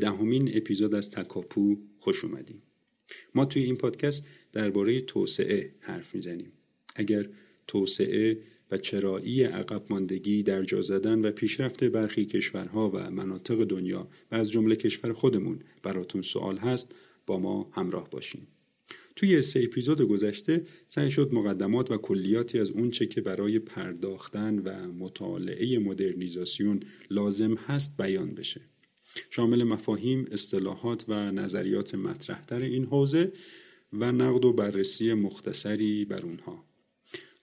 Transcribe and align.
دهمین 0.00 0.56
اپیزود 0.56 0.94
از 0.94 1.10
تکاپو 1.10 1.76
خوش 1.98 2.24
اومدیم 2.24 2.62
ما 3.34 3.44
توی 3.44 3.62
این 3.62 3.76
پادکست 3.76 4.26
درباره 4.52 5.00
توسعه 5.00 5.74
حرف 5.80 6.14
می‌زنیم. 6.14 6.52
اگر 6.96 7.28
توسعه 7.66 8.38
و 8.70 8.78
چرایی 8.78 9.42
عقب 9.42 9.82
ماندگی 9.90 10.42
در 10.42 10.62
جا 10.62 10.82
زدن 10.82 11.20
و 11.20 11.30
پیشرفت 11.30 11.84
برخی 11.84 12.24
کشورها 12.26 12.90
و 12.94 13.10
مناطق 13.10 13.64
دنیا 13.64 14.08
و 14.30 14.34
از 14.34 14.50
جمله 14.50 14.76
کشور 14.76 15.12
خودمون 15.12 15.58
براتون 15.82 16.22
سوال 16.22 16.58
هست 16.58 16.94
با 17.26 17.38
ما 17.38 17.70
همراه 17.72 18.10
باشیم 18.10 18.46
توی 19.16 19.42
سه 19.42 19.62
اپیزود 19.62 20.02
گذشته 20.02 20.62
سعی 20.86 21.10
شد 21.10 21.34
مقدمات 21.34 21.90
و 21.90 21.96
کلیاتی 21.96 22.58
از 22.58 22.70
اونچه 22.70 23.06
که 23.06 23.20
برای 23.20 23.58
پرداختن 23.58 24.58
و 24.58 24.92
مطالعه 24.92 25.78
مدرنیزاسیون 25.78 26.80
لازم 27.10 27.54
هست 27.54 27.96
بیان 27.96 28.34
بشه. 28.34 28.60
شامل 29.30 29.64
مفاهیم، 29.64 30.26
اصطلاحات 30.30 31.04
و 31.08 31.32
نظریات 31.32 31.94
مطرحتر 31.94 32.60
این 32.60 32.84
حوزه 32.84 33.32
و 33.92 34.12
نقد 34.12 34.44
و 34.44 34.52
بررسی 34.52 35.14
مختصری 35.14 36.04
بر 36.04 36.22
اونها. 36.22 36.64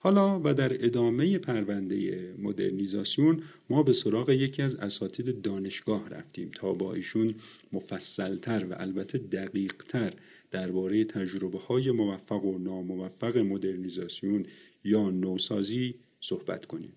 حالا 0.05 0.41
و 0.43 0.53
در 0.53 0.85
ادامه 0.85 1.37
پرونده 1.37 2.33
مدرنیزاسیون 2.37 3.43
ما 3.69 3.83
به 3.83 3.93
سراغ 3.93 4.29
یکی 4.29 4.61
از 4.61 4.75
اساتید 4.75 5.41
دانشگاه 5.41 6.09
رفتیم 6.09 6.51
تا 6.55 6.73
با 6.73 6.93
ایشون 6.93 7.35
مفصلتر 7.73 8.65
و 8.69 8.75
البته 8.77 9.17
دقیقتر 9.17 10.13
درباره 10.51 11.03
تجربه 11.03 11.59
های 11.59 11.91
موفق 11.91 12.45
و 12.45 12.57
ناموفق 12.57 13.37
مدرنیزاسیون 13.37 14.45
یا 14.83 15.09
نوسازی 15.09 15.95
صحبت 16.21 16.65
کنیم. 16.65 16.93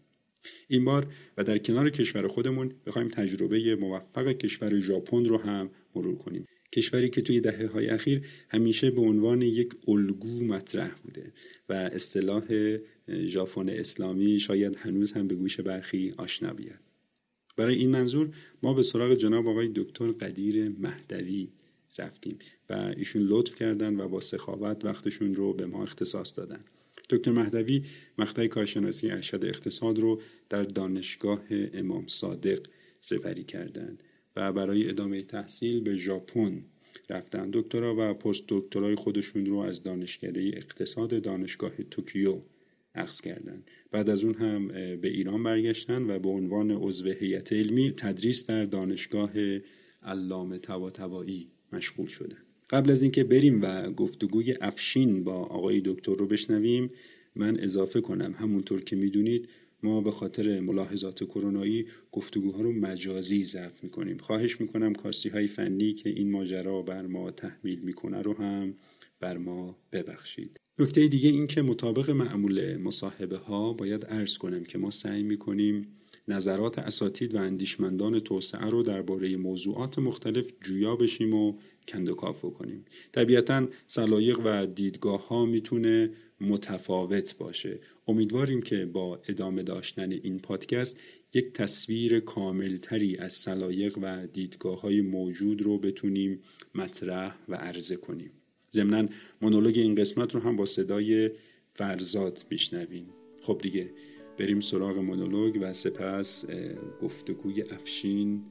این 0.69 0.85
بار 0.85 1.07
و 1.37 1.45
در 1.45 1.59
کنار 1.59 1.91
کشور 1.91 2.29
خودمون 2.29 2.73
بخوایم 2.87 3.09
تجربه 3.09 3.77
موفق 3.77 4.33
کشور 4.33 4.79
ژاپن 4.79 5.25
رو 5.25 5.39
هم 5.39 5.71
مرور 5.95 6.19
کنیم. 6.19 6.47
کشوری 6.73 7.11
که 7.11 7.23
توی 7.23 7.41
دهه 7.41 7.67
های 7.67 7.89
اخیر 7.89 8.23
همیشه 8.49 8.91
به 8.91 9.01
عنوان 9.01 9.43
یک 9.43 9.75
الگو 9.89 10.45
مطرح 10.45 10.95
بوده 11.05 11.33
و 11.69 11.73
اصطلاح 11.73 12.77
ژاپن 13.09 13.69
اسلامی 13.69 14.41
شاید 14.41 14.77
هنوز 14.77 15.13
هم 15.13 15.29
به 15.29 15.35
گوش 15.35 15.61
برخی 15.61 16.15
آشنا 16.17 16.53
بیاد. 16.53 16.79
برای 17.57 17.75
این 17.75 17.91
منظور 17.91 18.29
ما 18.63 18.75
به 18.75 18.83
سراغ 18.83 19.15
جناب 19.15 19.49
آقای 19.49 19.69
دکتر 19.75 20.13
قدیر 20.13 20.73
مهدوی 20.79 21.49
رفتیم 21.99 22.39
و 22.71 22.95
ایشون 22.97 23.23
لطف 23.23 23.55
کردن 23.55 24.01
و 24.01 24.09
با 24.09 24.21
سخاوت 24.21 24.85
وقتشون 24.85 25.35
رو 25.35 25.53
به 25.53 25.67
ما 25.67 25.83
اختصاص 25.83 26.39
دادن. 26.39 26.61
دکتر 27.11 27.31
مهدوی 27.31 27.85
مقطع 28.19 28.47
کارشناسی 28.47 29.11
ارشد 29.11 29.45
اقتصاد 29.45 29.99
رو 29.99 30.21
در 30.49 30.63
دانشگاه 30.63 31.43
امام 31.51 32.07
صادق 32.07 32.67
سپری 33.01 33.45
کردند 33.45 34.03
و 34.37 34.53
برای 34.53 34.89
ادامه 34.89 35.23
تحصیل 35.23 35.81
به 35.81 35.97
ژاپن 35.97 36.65
رفتن 37.11 37.51
دکترا 37.53 37.95
و 37.99 38.15
پست 38.15 38.45
دکترای 38.49 38.95
خودشون 38.95 39.47
رو 39.47 39.57
از 39.57 39.83
دانشکده 39.83 40.41
اقتصاد 40.41 41.23
دانشگاه 41.23 41.73
توکیو 41.91 42.41
اخذ 42.95 43.21
کردن 43.21 43.63
بعد 43.91 44.11
از 44.11 44.25
اون 44.25 44.35
هم 44.35 44.69
به 44.97 45.09
ایران 45.09 45.43
برگشتن 45.43 46.11
و 46.11 46.19
به 46.19 46.29
عنوان 46.29 46.71
عضو 46.71 47.11
هیئت 47.11 47.53
علمی 47.53 47.93
تدریس 47.97 48.47
در 48.47 48.65
دانشگاه 48.65 49.31
علامه 50.03 50.59
طباطبایی 50.59 51.49
مشغول 51.73 52.07
شدن 52.07 52.48
قبل 52.71 52.91
از 52.91 53.03
اینکه 53.03 53.25
بریم 53.25 53.63
و 53.63 53.91
گفتگوی 53.91 54.55
افشین 54.61 55.25
با 55.25 55.33
آقای 55.33 55.81
دکتر 55.85 56.15
رو 56.15 56.27
بشنویم 56.27 56.91
من 57.37 57.61
اضافه 57.61 58.01
کنم. 58.01 58.35
همونطور 58.39 58.81
که 58.81 58.97
می‌دونید 58.97 59.49
ما 59.83 60.01
به 60.01 60.11
خاطر 60.11 60.61
ملاحظات 60.61 61.25
کرونایی 61.25 61.87
گفتگوها 62.13 62.63
رو 62.63 62.73
مجازی 62.73 63.45
ضبط 63.45 63.85
می‌کنیم. 63.85 64.19
خواهش 64.19 64.61
می‌کنم 64.61 64.93
کاستی 64.93 65.29
های 65.29 65.47
فنی 65.47 65.93
که 65.93 66.11
این 66.11 66.31
ماجرا 66.31 66.83
بر 66.83 67.07
ما 67.07 67.31
تحمیل 67.31 67.79
می‌کنه 67.79 68.23
رو 68.23 68.35
هم 68.35 68.75
بر 69.21 69.39
ما 69.39 69.77
ببخشید. 69.93 70.57
نکته 70.79 71.09
دیگه 71.09 71.29
این 71.29 71.47
که 71.47 71.63
مطابق 71.63 72.11
معمول 72.11 72.77
مصاحبه 72.77 73.37
ها 73.37 73.73
باید 73.73 74.05
عرض 74.05 74.39
کنم 74.39 74.65
که 74.65 74.79
ما 74.79 74.91
سعی 74.91 75.23
می‌کنیم 75.23 75.87
نظرات 76.29 76.79
اساتید 76.79 77.35
و 77.35 77.39
اندیشمندان 77.39 78.21
توسعه 78.21 78.71
رو 78.71 78.83
درباره 78.83 79.37
موضوعات 79.37 79.99
مختلف 79.99 80.47
جویا 80.61 80.97
بشیم 80.97 81.35
و 81.35 81.55
کندوکافو 81.89 82.51
کنیم 82.51 82.85
طبیعتا 83.13 83.67
سلایق 83.87 84.41
و 84.45 84.67
دیدگاه 84.67 85.29
ها 85.29 85.45
می‌تونه 85.45 86.11
متفاوت 86.41 87.37
باشه. 87.39 87.79
امیدواریم 88.09 88.63
که 88.63 88.87
با 88.87 89.21
ادامه 89.29 89.63
داشتن 89.63 90.13
این 90.13 90.39
پادکست 90.39 90.97
یک 91.35 91.53
تصویر 91.53 92.21
کاملتری 92.21 93.17
از 93.17 93.33
سلایق 93.33 93.99
و 94.03 94.27
دیدگاه 94.27 94.81
های 94.81 95.01
موجود 95.01 95.63
رو 95.63 95.79
بتونیم 95.79 96.41
مطرح 96.75 97.37
و 97.49 97.55
عرضه 97.55 97.97
کنیم. 97.97 98.31
ضمنا 98.71 99.09
مونولوگ 99.43 99.79
این 99.79 99.95
قسمت 99.95 100.35
رو 100.35 100.41
هم 100.41 100.57
با 100.57 100.65
صدای 100.65 101.31
فرزاد 101.75 102.47
میشنویم. 102.51 103.07
خب 103.43 103.59
دیگه 103.63 103.91
بریم 104.39 104.61
سراغ 104.61 104.99
مونولوگ 104.99 105.59
و 105.63 105.73
سپس 105.73 106.45
گفتگوی 107.03 107.63
افشین 107.63 108.43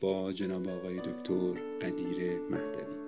با 0.00 0.32
جناب 0.32 0.68
آقای 0.68 0.96
دکتر 0.96 1.60
قدیر 1.82 2.38
مهدوی. 2.50 2.98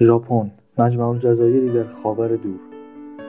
ژاپن 0.00 0.50
مجمع 0.78 1.08
الجزایری 1.08 1.70
در 1.70 1.88
خاور 1.88 2.36
دور. 2.36 2.60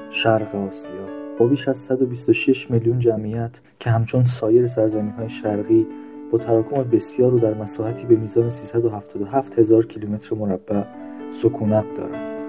شرق 0.09 0.55
آسیا 0.55 1.07
با 1.39 1.47
بیش 1.47 1.67
از 1.67 1.77
126 1.77 2.71
میلیون 2.71 2.99
جمعیت 2.99 3.61
که 3.79 3.89
همچون 3.89 4.25
سایر 4.25 4.67
سرزمین 4.67 5.11
های 5.11 5.29
شرقی 5.29 5.87
با 6.31 6.37
تراکم 6.37 6.83
بسیار 6.83 7.33
و 7.33 7.39
در 7.39 7.53
مساحتی 7.53 8.05
به 8.05 8.15
میزان 8.15 8.49
377 8.49 9.59
هزار 9.59 9.85
کیلومتر 9.85 10.35
مربع 10.35 10.83
سکونت 11.31 11.85
دارند. 11.95 12.39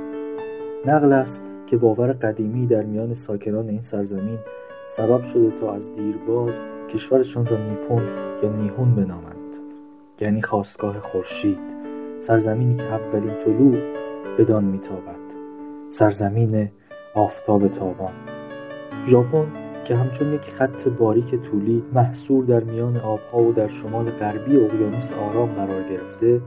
نقل 0.87 1.13
است 1.13 1.43
که 1.67 1.77
باور 1.77 2.13
قدیمی 2.13 2.67
در 2.67 2.83
میان 2.83 3.15
ساکنان 3.15 3.69
این 3.69 3.83
سرزمین 3.83 4.39
سبب 4.87 5.23
شده 5.23 5.53
تا 5.61 5.75
از 5.75 5.95
دیرباز 5.95 6.55
کشورشان 6.89 7.47
را 7.47 7.57
نیپون 7.57 8.03
یا 8.43 8.53
نیهون 8.53 8.95
بنامند. 8.95 9.57
یعنی 10.21 10.43
خواستگاه 10.43 11.01
خورشید. 11.01 11.81
سرزمینی 12.21 12.75
که 12.75 12.85
اولین 12.85 13.35
طلوع 13.45 13.77
بدان 14.39 14.65
میتابد. 14.65 15.21
سرزمین 15.91 16.69
آفتاب 17.15 17.69
تابان. 17.69 18.13
ژاپن 19.07 19.47
که 19.85 19.97
همچون 19.97 20.33
یک 20.33 20.41
خط 20.41 20.89
باریک 20.89 21.43
طولی 21.43 21.83
محصور 21.93 22.45
در 22.45 22.65
میان 22.65 22.97
آبها 22.97 23.43
و 23.43 23.53
در 23.53 23.69
شمال 23.69 24.11
غربی 24.11 24.57
اقیانوس 24.57 25.13
آرام 25.13 25.49
قرار 25.53 25.83
گرفته 25.83 26.41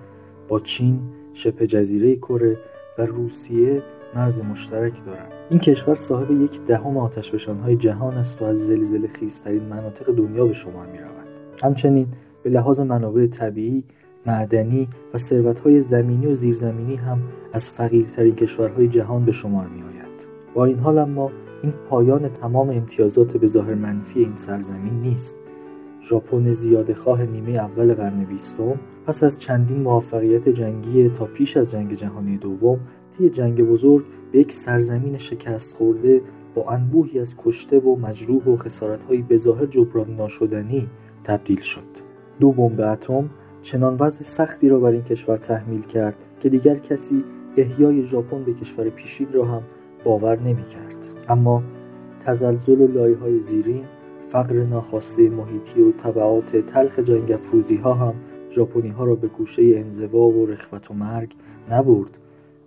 با 0.47 0.59
چین 0.59 0.99
شبه 1.33 1.67
جزیره 1.67 2.16
کره 2.16 2.57
و 2.97 3.05
روسیه 3.05 3.81
مرز 4.16 4.41
مشترک 4.41 5.05
دارند 5.05 5.31
این 5.49 5.59
کشور 5.59 5.95
صاحب 5.95 6.31
یک 6.31 6.66
دهم 6.66 6.97
آتشفشانهای 6.97 7.75
جهان 7.75 8.13
است 8.13 8.41
و 8.41 8.45
از 8.45 8.57
زلزله 8.57 9.07
خیزترین 9.07 9.63
مناطق 9.63 10.15
دنیا 10.15 10.45
به 10.45 10.53
شمار 10.53 10.85
می 10.85 10.97
رود. 10.97 11.27
همچنین 11.63 12.07
به 12.44 12.50
لحاظ 12.50 12.79
منابع 12.79 13.27
طبیعی 13.27 13.83
معدنی 14.25 14.88
و 15.13 15.17
ثروتهای 15.17 15.81
زمینی 15.81 16.27
و 16.27 16.33
زیرزمینی 16.33 16.95
هم 16.95 17.19
از 17.53 17.69
فقیرترین 17.69 18.35
کشورهای 18.35 18.88
جهان 18.88 19.25
به 19.25 19.31
شمار 19.31 19.67
می 19.67 19.81
آید. 19.81 20.27
با 20.53 20.65
این 20.65 20.80
حال 20.80 20.97
اما 20.97 21.31
این 21.63 21.74
پایان 21.89 22.30
تمام 22.30 22.69
امتیازات 22.69 23.38
به 23.38 23.48
ظاهر 23.48 23.74
منفی 23.74 24.19
این 24.19 24.36
سرزمین 24.36 25.01
نیست. 25.01 25.36
ژاپن 26.01 26.51
زیاده 26.51 26.94
خواه 26.94 27.24
نیمه 27.25 27.51
اول 27.51 27.94
قرن 27.94 28.24
بیستم 28.24 28.80
پس 29.06 29.24
از 29.24 29.39
چندین 29.39 29.81
موفقیت 29.81 30.50
جنگی 30.50 31.10
تا 31.10 31.25
پیش 31.25 31.57
از 31.57 31.71
جنگ 31.71 31.94
جهانی 31.94 32.38
دوم 32.38 32.80
طی 33.18 33.30
جنگ 33.30 33.68
بزرگ 33.68 34.06
به 34.31 34.39
یک 34.39 34.54
سرزمین 34.54 35.18
شکست 35.18 35.75
خورده 35.75 36.21
با 36.56 36.69
انبوهی 36.69 37.19
از 37.19 37.36
کشته 37.38 37.80
و 37.80 37.95
مجروح 37.95 38.45
و 38.45 38.57
خسارتهایی 38.57 39.21
به 39.21 39.38
ظاهر 39.38 39.66
جبران 39.66 40.16
ناشدنی 40.16 40.88
تبدیل 41.24 41.59
شد. 41.59 41.88
دو 42.39 42.51
بمب 42.51 42.81
اتم 42.81 43.30
چنان 43.62 43.98
وضع 44.00 44.24
سختی 44.24 44.69
را 44.69 44.80
بر 44.80 44.92
این 44.92 45.04
کشور 45.04 45.38
تحمیل 45.38 45.81
کرد 45.81 46.16
که 46.39 46.50
دیگر 46.50 46.75
کسی 46.75 47.24
احیای 47.57 48.04
ژاپن 48.04 48.44
به 48.44 48.54
کشور 48.54 48.89
پیشین 48.89 49.27
را 49.33 49.45
هم 49.45 49.62
باور 50.03 50.39
نمی 50.39 50.63
کرد. 50.63 51.07
اما 51.29 51.63
تزلزل 52.25 52.91
لایه 52.91 53.17
های 53.17 53.39
زیرین 53.39 53.83
فقر 54.29 54.63
ناخواسته 54.63 55.29
محیطی 55.29 55.81
و 55.81 55.91
طبعات 55.91 56.57
تلخ 56.57 57.00
جنگ 57.00 57.31
افروزی 57.31 57.75
ها 57.75 57.94
هم 57.94 58.13
ژاپنی 58.51 58.89
ها 58.89 59.03
را 59.03 59.15
به 59.15 59.27
گوشه 59.27 59.61
انزوا 59.75 60.27
و 60.29 60.45
رخوت 60.45 60.91
و 60.91 60.94
مرگ 60.94 61.33
نبرد 61.71 62.17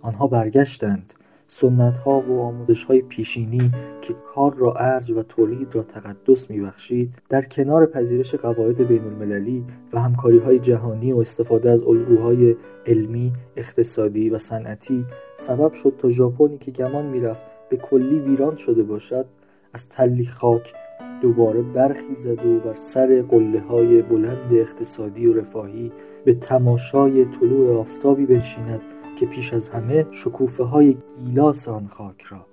آنها 0.01 0.27
برگشتند 0.27 1.13
سنت 1.47 1.97
ها 1.97 2.19
و 2.19 2.41
آموزش 2.41 2.83
های 2.83 3.01
پیشینی 3.01 3.71
که 4.01 4.13
کار 4.13 4.55
را 4.55 4.73
ارج 4.73 5.11
و 5.11 5.23
تولید 5.23 5.75
را 5.75 5.83
تقدس 5.83 6.49
میبخشید 6.49 7.13
در 7.29 7.41
کنار 7.41 7.85
پذیرش 7.85 8.35
قواعد 8.35 8.87
بین 8.87 9.03
المللی 9.03 9.65
و 9.93 9.99
همکاری 9.99 10.37
های 10.37 10.59
جهانی 10.59 11.11
و 11.11 11.17
استفاده 11.17 11.71
از 11.71 11.83
الگوهای 11.83 12.55
علمی، 12.85 13.33
اقتصادی 13.55 14.29
و 14.29 14.37
صنعتی 14.37 15.05
سبب 15.35 15.73
شد 15.73 15.93
تا 15.97 16.09
ژاپنی 16.09 16.57
که 16.57 16.71
گمان 16.71 17.05
می‌رفت 17.05 17.43
به 17.69 17.77
کلی 17.77 18.19
ویران 18.19 18.55
شده 18.55 18.83
باشد 18.83 19.25
از 19.73 19.89
تلی 19.89 20.25
خاک 20.25 20.73
دوباره 21.21 21.61
برخیزد 21.61 22.45
و 22.45 22.59
بر 22.59 22.75
سر 22.75 23.21
قله 23.29 23.59
های 23.59 24.01
بلند 24.01 24.53
اقتصادی 24.53 25.27
و 25.27 25.33
رفاهی 25.33 25.91
به 26.25 26.33
تماشای 26.33 27.25
طلوع 27.25 27.79
آفتابی 27.79 28.25
بنشیند. 28.25 28.96
که 29.17 29.25
پیش 29.25 29.53
از 29.53 29.69
همه 29.69 30.05
شکوفه 30.11 30.63
های 30.63 30.97
گیلاس 31.15 31.67
آن 31.67 31.87
خاک 31.87 32.21
را 32.21 32.45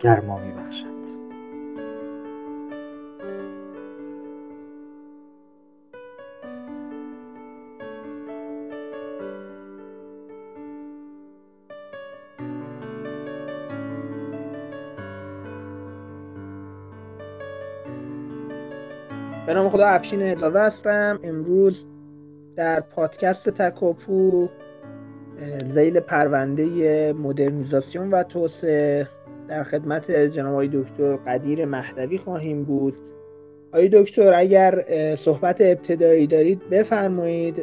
گرما 0.00 0.38
می 0.38 0.52
بخشد. 0.52 0.86
به 19.46 19.54
نام 19.54 19.68
خدا 19.68 19.86
افشین 19.86 20.22
اضافه 20.22 20.58
هستم 20.58 21.20
امروز 21.22 21.86
در 22.56 22.80
پادکست 22.80 23.50
تکاپو 23.50 24.48
زیل 25.64 26.00
پرونده 26.00 27.12
مدرنیزاسیون 27.12 28.10
و 28.10 28.22
توسعه. 28.22 29.08
در 29.48 29.62
خدمت 29.62 30.10
جناب 30.10 30.52
آقای 30.52 30.68
دکتر 30.68 31.16
قدیر 31.16 31.64
مهدوی 31.64 32.18
خواهیم 32.18 32.64
بود. 32.64 32.96
آقای 33.72 33.88
دکتر 33.92 34.34
اگر 34.34 34.84
صحبت 35.16 35.60
ابتدایی 35.60 36.26
دارید 36.26 36.70
بفرمایید 36.70 37.62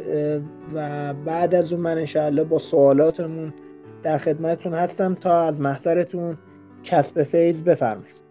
و 0.73 1.13
بعد 1.25 1.55
از 1.55 1.73
اون 1.73 1.81
من 1.81 1.97
انشاءالله 1.97 2.43
با 2.43 2.59
سوالاتمون 2.59 3.53
در 4.03 4.17
خدمتتون 4.17 4.73
هستم 4.73 5.13
تا 5.13 5.41
از 5.41 5.61
محضرتون 5.61 6.37
کسب 6.83 7.23
فیض 7.23 7.63
بفرمایید. 7.63 8.21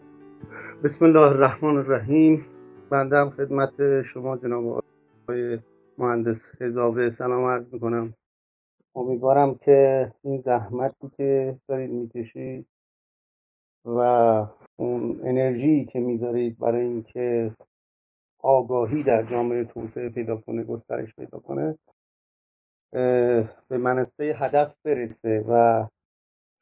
بسم 0.85 1.05
الله 1.05 1.21
الرحمن 1.21 1.77
الرحیم. 1.77 2.45
بنده 2.91 3.31
خدمت 3.31 4.03
شما 4.03 4.37
جناب 4.37 4.85
آقای 5.29 5.59
مهندس 5.99 6.51
هزاوه 6.61 7.11
سلام 7.11 7.45
عرض 7.45 7.65
می‌کنم. 7.73 8.15
امیدوارم 8.95 9.55
که 9.55 10.13
این 10.25 10.41
زحمتی 10.41 11.11
که 11.17 11.59
دارید 11.69 11.91
می‌کشید 11.91 12.67
و 13.85 13.99
اون 14.77 15.21
انرژی 15.25 15.85
که 15.85 16.01
می‌ذارید 16.01 16.59
برای 16.59 16.83
اینکه 16.83 17.57
آگاهی 18.39 19.03
در 19.03 19.23
جامعه 19.23 19.65
توسعه 19.65 20.09
پیدا 20.09 20.37
کنه 20.37 20.65
گسترش 20.65 21.15
پیدا 21.15 21.39
کنه 21.39 21.79
به 23.69 23.79
منصه 23.79 24.25
هدف 24.39 24.75
برسه 24.85 25.45
و 25.49 25.87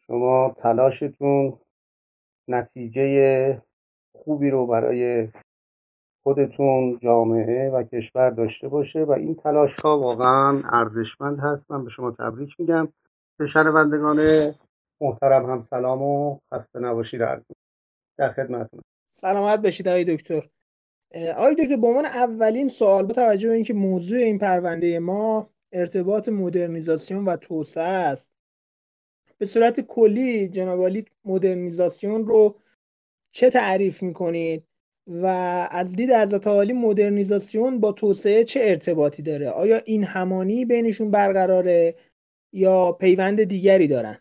شما 0.07 0.57
تلاشتون 0.59 1.59
نتیجه 2.49 3.63
خوبی 4.15 4.51
رو 4.51 4.67
برای 4.67 5.29
خودتون 6.23 6.99
جامعه 7.03 7.71
و 7.71 7.83
کشور 7.83 8.31
داشته 8.31 8.69
باشه 8.69 9.05
و 9.05 9.13
این 9.13 9.35
تلاش 9.35 9.75
ها 9.85 9.99
واقعا 9.99 10.63
ارزشمند 10.73 11.39
هست. 11.39 11.71
من 11.71 11.85
به 11.85 11.91
شما 11.91 12.11
تبریک 12.11 12.51
میگم. 12.59 12.89
به 13.39 13.47
شنوندگان 13.47 14.55
محترم 15.01 15.51
هم 15.51 15.67
سلام 15.71 16.03
و 16.03 16.39
خسته 16.55 16.79
نباشید. 16.79 17.23
عرض 17.23 17.43
در 18.19 18.33
خدمتتون. 18.33 18.81
سلامت 19.13 19.61
بشید 19.61 19.89
آقای 19.89 20.17
دکتر. 20.17 20.49
آقای 21.37 21.55
دکتر 21.55 21.77
به 21.77 21.87
عنوان 21.87 22.05
اولین 22.05 22.69
سوال 22.69 23.07
با 23.07 23.15
توجه 23.15 23.49
به 23.49 23.55
اینکه 23.55 23.75
موضوع 23.75 24.19
این 24.19 24.39
پرونده 24.39 24.99
ما 24.99 25.51
ارتباط 25.73 26.29
مدرنیزاسیون 26.29 27.25
و 27.25 27.37
توسعه 27.37 27.85
است 27.85 28.31
به 29.39 29.47
صورت 29.47 29.81
کلی 29.81 30.49
جناب 30.49 30.91
مدرنیزاسیون 31.25 32.27
رو 32.27 32.57
چه 33.33 33.51
تعریف 33.51 34.03
می‌کنید؟ 34.03 34.65
و 35.11 35.27
از 35.71 35.97
دید 35.97 36.11
حضرت 36.11 36.47
عالی 36.47 36.73
مدرنیزاسیون 36.73 37.81
با 37.81 37.93
توسعه 37.93 38.45
چه 38.45 38.61
ارتباطی 38.63 39.23
داره؟ 39.23 39.51
آیا 39.51 39.77
این 39.77 40.05
همانی 40.05 40.65
بینشون 40.65 41.11
برقراره 41.11 41.95
یا 42.53 42.93
پیوند 42.93 43.45
دیگری 43.45 43.89
دارن؟ 43.89 44.19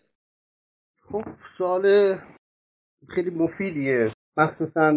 خب 1.01 1.23
سوال 1.57 2.15
خیلی 3.07 3.29
مفیدیه. 3.29 4.13
مخصوصا 4.37 4.91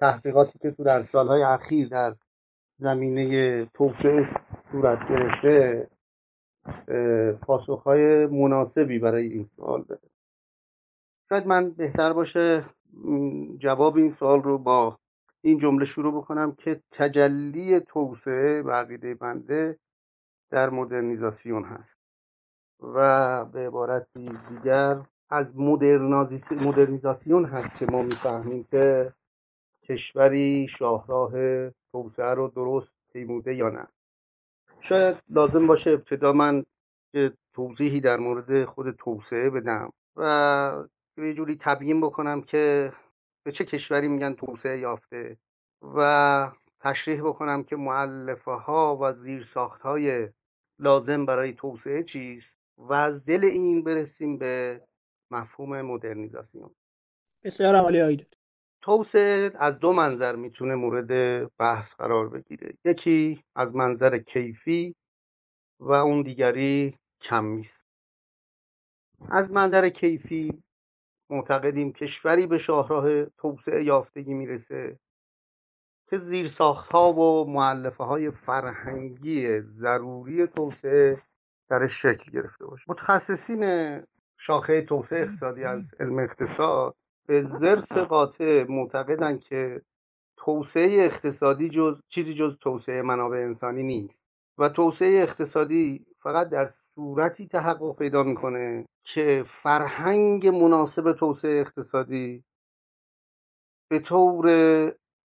تحقیقاتی 0.00 0.58
که 0.58 0.70
تو 0.70 0.84
در 0.84 1.06
سالهای 1.12 1.42
اخیر 1.42 1.88
در 1.88 2.14
زمینه 2.78 3.64
توسعه 3.64 4.26
صورت 4.72 5.08
گرفته 5.08 5.88
پاسخهای 7.42 8.26
مناسبی 8.26 8.98
برای 8.98 9.26
این 9.26 9.48
سوال 9.56 9.82
بده 9.82 10.08
شاید 11.28 11.46
من 11.46 11.70
بهتر 11.70 12.12
باشه 12.12 12.64
جواب 13.58 13.96
این 13.96 14.10
سوال 14.10 14.42
رو 14.42 14.58
با 14.58 14.98
این 15.46 15.58
جمله 15.58 15.84
شروع 15.84 16.14
بکنم 16.14 16.52
که 16.52 16.80
تجلی 16.90 17.80
توسعه 17.80 18.62
و 18.62 18.70
عقیده 18.70 19.14
بنده 19.14 19.78
در 20.50 20.70
مدرنیزاسیون 20.70 21.64
هست 21.64 22.00
و 22.82 23.44
به 23.44 23.66
عبارتی 23.66 24.38
دیگر 24.48 25.00
از 25.30 25.58
مدرنیزاسیون 25.58 27.44
هست 27.44 27.76
که 27.76 27.86
ما 27.86 28.02
می‌فهمیم 28.02 28.64
که 28.70 29.12
کشوری 29.82 30.68
شاهراه 30.68 31.32
توسعه 31.92 32.34
رو 32.34 32.48
درست 32.48 32.92
پیموده 33.12 33.54
یا 33.54 33.68
نه. 33.68 33.86
شاید 34.80 35.16
لازم 35.30 35.66
باشه 35.66 35.90
ابتدا 35.90 36.32
من 36.32 36.64
توضیحی 37.54 38.00
در 38.00 38.16
مورد 38.16 38.64
خود 38.64 38.90
توسعه 38.90 39.50
بدم 39.50 39.92
و 40.16 40.84
یه 41.18 41.34
جوری 41.34 41.56
تبیین 41.60 42.00
بکنم 42.00 42.42
که 42.42 42.92
به 43.46 43.52
چه 43.52 43.64
کشوری 43.64 44.08
میگن 44.08 44.34
توسعه 44.34 44.78
یافته 44.78 45.36
و 45.82 46.52
تشریح 46.80 47.22
بکنم 47.22 47.64
که 47.64 47.76
معلفه 47.76 48.50
ها 48.50 48.98
و 49.00 49.12
زیرساخت 49.12 49.82
های 49.82 50.28
لازم 50.78 51.26
برای 51.26 51.52
توسعه 51.52 52.02
چیست 52.02 52.58
و 52.78 52.92
از 52.92 53.24
دل 53.24 53.44
این 53.44 53.84
برسیم 53.84 54.38
به 54.38 54.80
مفهوم 55.30 55.82
مدرنیزاسیون. 55.82 56.74
بسیار 57.44 57.76
عالی 57.76 58.00
آید 58.00 58.36
توسعه 58.82 59.50
از 59.54 59.78
دو 59.78 59.92
منظر 59.92 60.36
می‌تونه 60.36 60.74
مورد 60.74 61.10
بحث 61.56 61.94
قرار 61.94 62.28
بگیره. 62.28 62.74
یکی 62.84 63.44
از 63.56 63.74
منظر 63.74 64.18
کیفی 64.18 64.94
و 65.80 65.92
اون 65.92 66.22
دیگری 66.22 66.98
کمی 67.20 67.60
است 67.60 67.86
از 69.30 69.50
منظر 69.50 69.88
کیفی 69.88 70.62
معتقدیم 71.30 71.92
کشوری 71.92 72.46
به 72.46 72.58
شاهراه 72.58 73.24
توسعه 73.24 73.84
یافتگی 73.84 74.34
می‌رسه 74.34 74.98
که 76.10 76.18
زیر 76.18 76.52
ها 76.90 77.12
و 77.12 77.50
معلفه 77.50 78.04
های 78.04 78.30
فرهنگی 78.30 79.60
ضروری 79.60 80.46
توسعه 80.46 81.22
درش 81.68 82.02
شکل 82.02 82.32
گرفته 82.32 82.66
باشه. 82.66 82.84
متخصصین 82.88 84.02
شاخه 84.38 84.82
توسعه 84.82 85.20
اقتصادی 85.20 85.64
از 85.64 85.94
علم 86.00 86.18
اقتصاد 86.18 86.94
به 87.26 87.42
زرس 87.42 87.92
قاطع 87.92 88.64
معتقدند 88.68 89.40
که 89.40 89.82
توسعه 90.36 91.04
اقتصادی 91.04 91.68
جز 91.68 92.00
چیزی 92.08 92.34
جز 92.34 92.56
توسعه 92.60 93.02
منابع 93.02 93.38
انسانی 93.38 93.82
نیست 93.82 94.18
و 94.58 94.68
توسعه 94.68 95.22
اقتصادی 95.22 96.06
فقط 96.22 96.48
در 96.48 96.72
صورتی 96.96 97.46
تحقق 97.46 97.96
پیدا 97.96 98.22
می‌کنه 98.22 98.88
که 99.04 99.44
فرهنگ 99.62 100.46
مناسب 100.46 101.12
توسعه 101.12 101.60
اقتصادی 101.60 102.44
به 103.90 103.98
طور 103.98 104.46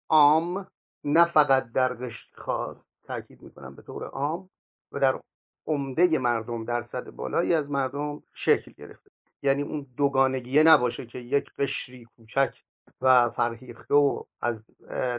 عام 0.09 0.67
نه 1.03 1.25
فقط 1.25 1.71
در 1.71 1.93
قشر 1.93 2.29
خاص 2.33 2.77
تاکید 3.03 3.41
می‌کنم 3.41 3.75
به 3.75 3.81
طور 3.81 4.03
عام 4.03 4.49
و 4.91 4.99
در 4.99 5.19
عمده 5.67 6.17
مردم 6.17 6.65
درصد 6.65 7.09
بالایی 7.09 7.53
از 7.53 7.69
مردم 7.69 8.23
شکل 8.33 8.71
گرفته. 8.71 9.11
یعنی 9.43 9.61
اون 9.61 9.87
دوگانگیه 9.97 10.63
نباشه 10.63 11.05
که 11.05 11.19
یک 11.19 11.51
قشری 11.57 12.05
کوچک 12.17 12.63
و 13.01 13.29
فرهیخته 13.29 13.93
و 13.93 14.23
از 14.41 14.65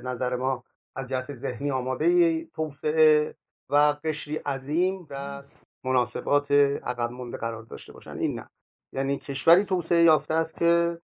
نظر 0.05 0.37
ما 0.37 0.65
از 0.97 1.09
جهت 1.09 1.35
ذهنی 1.35 1.71
آماده 1.71 2.45
توسعه 2.45 3.35
و 3.71 3.77
قشری 4.05 4.37
عظیم 4.37 5.05
در 5.05 5.45
مناسبات 5.85 6.51
عقب 6.51 7.11
مونده 7.11 7.37
قرار 7.37 7.63
داشته 7.63 7.93
باشن. 7.93 8.19
این 8.19 8.39
نه. 8.39 8.51
یعنی 8.93 9.19
کشوری 9.19 9.65
توسعه 9.65 10.03
یافته 10.03 10.35
است 10.35 10.55
که 10.55 10.99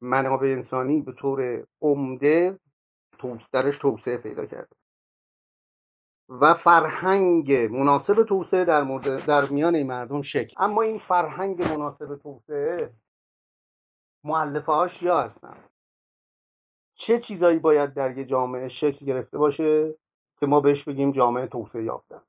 منابع 0.00 0.48
انسانی 0.48 1.00
به 1.00 1.12
طور 1.12 1.66
عمده 1.82 2.58
درش 3.52 3.78
توسعه 3.78 4.16
پیدا 4.16 4.46
کرده. 4.46 4.76
و 6.28 6.54
فرهنگ 6.54 7.52
مناسب 7.52 8.22
توسعه 8.22 8.64
در, 8.64 8.84
در 9.26 9.48
میان 9.48 9.74
این 9.74 9.86
مردم 9.86 10.22
شکل. 10.22 10.54
اما 10.56 10.82
این 10.82 10.98
فرهنگ 10.98 11.62
مناسب 11.62 12.16
توسعه 12.16 12.92
معلفه 14.24 14.72
هاش 14.72 15.02
یا 15.02 15.22
هستن؟ 15.22 15.56
چه 16.94 17.20
چیزایی 17.20 17.58
باید 17.58 17.94
در 17.94 18.18
یه 18.18 18.24
جامعه 18.24 18.68
شکل 18.68 19.06
گرفته 19.06 19.38
باشه 19.38 19.94
که 20.40 20.46
ما 20.46 20.60
بهش 20.60 20.84
بگیم 20.84 21.12
جامعه 21.12 21.46
توسعه 21.46 21.84
یافته 21.84 22.20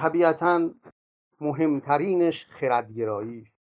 طبیعتا 0.00 0.70
مهمترینش 1.40 2.46
خردگرایی 2.46 3.40
است 3.40 3.60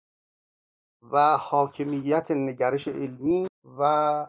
و 1.11 1.37
حاکمیت 1.37 2.31
نگرش 2.31 2.87
علمی 2.87 3.47
و 3.79 4.27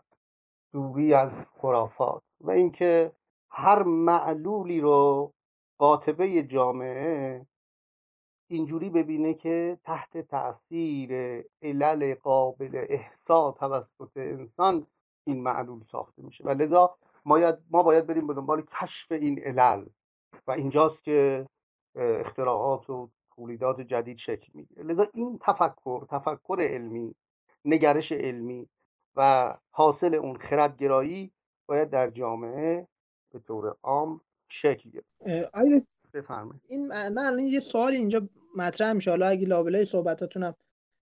دوری 0.73 1.14
از 1.14 1.30
خرافات 1.61 2.23
و 2.40 2.50
اینکه 2.50 3.12
هر 3.50 3.82
معلولی 3.82 4.80
رو 4.80 5.32
قاطبه 5.78 6.42
جامعه 6.42 7.46
اینجوری 8.50 8.90
ببینه 8.90 9.34
که 9.34 9.78
تحت 9.84 10.18
تاثیر 10.18 11.11
علل 11.62 12.14
قابل 12.14 12.87
احسا 12.88 13.52
توسط 13.52 14.16
انسان 14.16 14.87
این 15.26 15.42
معلول 15.42 15.84
ساخته 15.84 16.23
میشه. 16.23 16.44
و 16.44 16.50
لذا 16.50 16.96
ما 17.70 17.82
باید 17.82 18.06
بریم 18.06 18.26
به 18.26 18.34
دنبال 18.34 18.62
کشف 18.62 19.12
این 19.12 19.38
علل 19.38 19.87
و 20.46 20.50
اینجاست 20.50 21.04
که 21.04 21.46
اختراعات 21.97 22.91
و 22.91 23.11
تولیدات 23.37 23.81
جدید 23.81 24.19
شکل 24.19 24.49
می‌گیره. 24.55 24.83
لذا 24.83 25.09
این 25.15 25.39
تفکر 25.43 26.07
تفکر 26.11 26.57
علمی 26.61 27.15
نگرش 27.65 28.13
علمی 28.13 28.69
و 29.17 29.55
حاصل 29.71 30.15
اون 30.15 30.37
خردگرایی 30.37 31.31
باید 31.67 31.91
در 31.91 32.11
جامعه 32.11 32.87
به 33.33 33.39
طور 33.39 33.77
عام 33.83 34.21
شکل 34.49 34.91
گرفت. 34.91 35.21
بفرمایید. 36.15 36.63
این 36.69 36.87
من 36.87 37.19
الان 37.19 37.39
یه 37.39 37.61
سوال 37.61 37.93
اینجا 37.93 38.29
مطرح 38.57 38.93
میشه. 38.93 39.11
حالا 39.11 39.27
اگه 39.27 39.47
لابلای 39.47 39.85
صحبتاتونم 39.85 40.55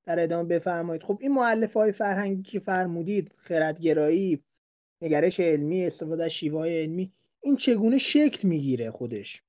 در 0.05 0.21
ادامه 0.21 0.49
بفرمایید. 0.49 1.03
خب 1.03 1.19
این 1.21 1.33
معلف 1.33 1.75
های 1.75 1.93
فرهنگی 1.93 2.43
که 2.43 2.59
فرمودید 2.59 3.33
خردگرایی 3.37 4.43
نگرش 5.03 5.41
علمی 5.41 5.87
استفاده 5.87 6.25
از 6.25 6.31
شیوه 6.31 6.59
های 6.59 6.83
علمی 6.83 7.13
این 7.41 7.57
چگونه 7.57 7.99
شکل 7.99 8.49
می‌گیره 8.49 8.91
خودش؟ 8.91 9.43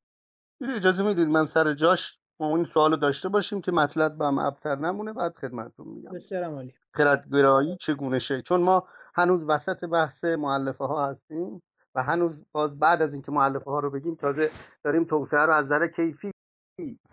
اجازه 0.69 1.03
می‌دید 1.03 1.27
من 1.27 1.45
سر 1.45 1.73
جاش 1.73 2.19
ما 2.39 2.55
این 2.55 2.65
سوال 2.65 2.99
داشته 2.99 3.29
باشیم 3.29 3.61
که 3.61 3.71
مطلب 3.71 4.17
به 4.17 4.25
هم 4.25 4.39
ابتر 4.39 4.75
نمونه 4.75 5.13
بعد 5.13 5.35
خدمتتون 5.35 5.87
میگم. 5.87 6.11
بسیار 6.11 6.43
عالی. 6.43 6.73
خردگرایی 6.93 7.77
چگونه 7.77 8.19
شکل 8.19 8.41
چون 8.41 8.61
ما 8.61 8.87
هنوز 9.15 9.43
وسط 9.47 9.85
بحث 9.85 10.25
معلفه 10.25 10.85
ها 10.85 11.09
هستیم 11.09 11.61
و 11.95 12.03
هنوز 12.03 12.45
باز 12.51 12.79
بعد 12.79 13.01
از 13.01 13.13
اینکه 13.13 13.31
معلفه 13.31 13.71
ها 13.71 13.79
رو 13.79 13.89
بگیم 13.89 14.15
تازه 14.15 14.51
داریم 14.83 15.03
توسعه 15.03 15.45
رو 15.45 15.53
از 15.53 15.65
نظر 15.65 15.87
کیفی 15.87 16.31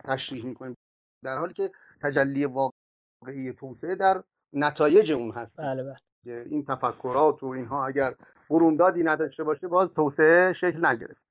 تشریح 0.03 0.45
می‌کنیم. 0.45 0.75
در 1.23 1.37
حالی 1.37 1.53
که 1.53 1.71
تجلی 2.01 2.45
واقعی 2.45 3.53
توسعه 3.53 3.95
در 3.95 4.23
نتایج 4.53 5.11
اون 5.11 5.31
هست. 5.31 5.57
بله 5.57 5.83
بله. 5.83 5.97
این 6.25 6.65
تفکرات 6.65 7.43
و 7.43 7.45
اینها 7.45 7.85
اگر 7.85 8.15
بروندادی 8.49 9.03
نداشته 9.03 9.43
باشه 9.43 9.67
باز 9.67 9.93
توسعه 9.93 10.53
شکل 10.53 10.85
نگرفت. 10.85 11.21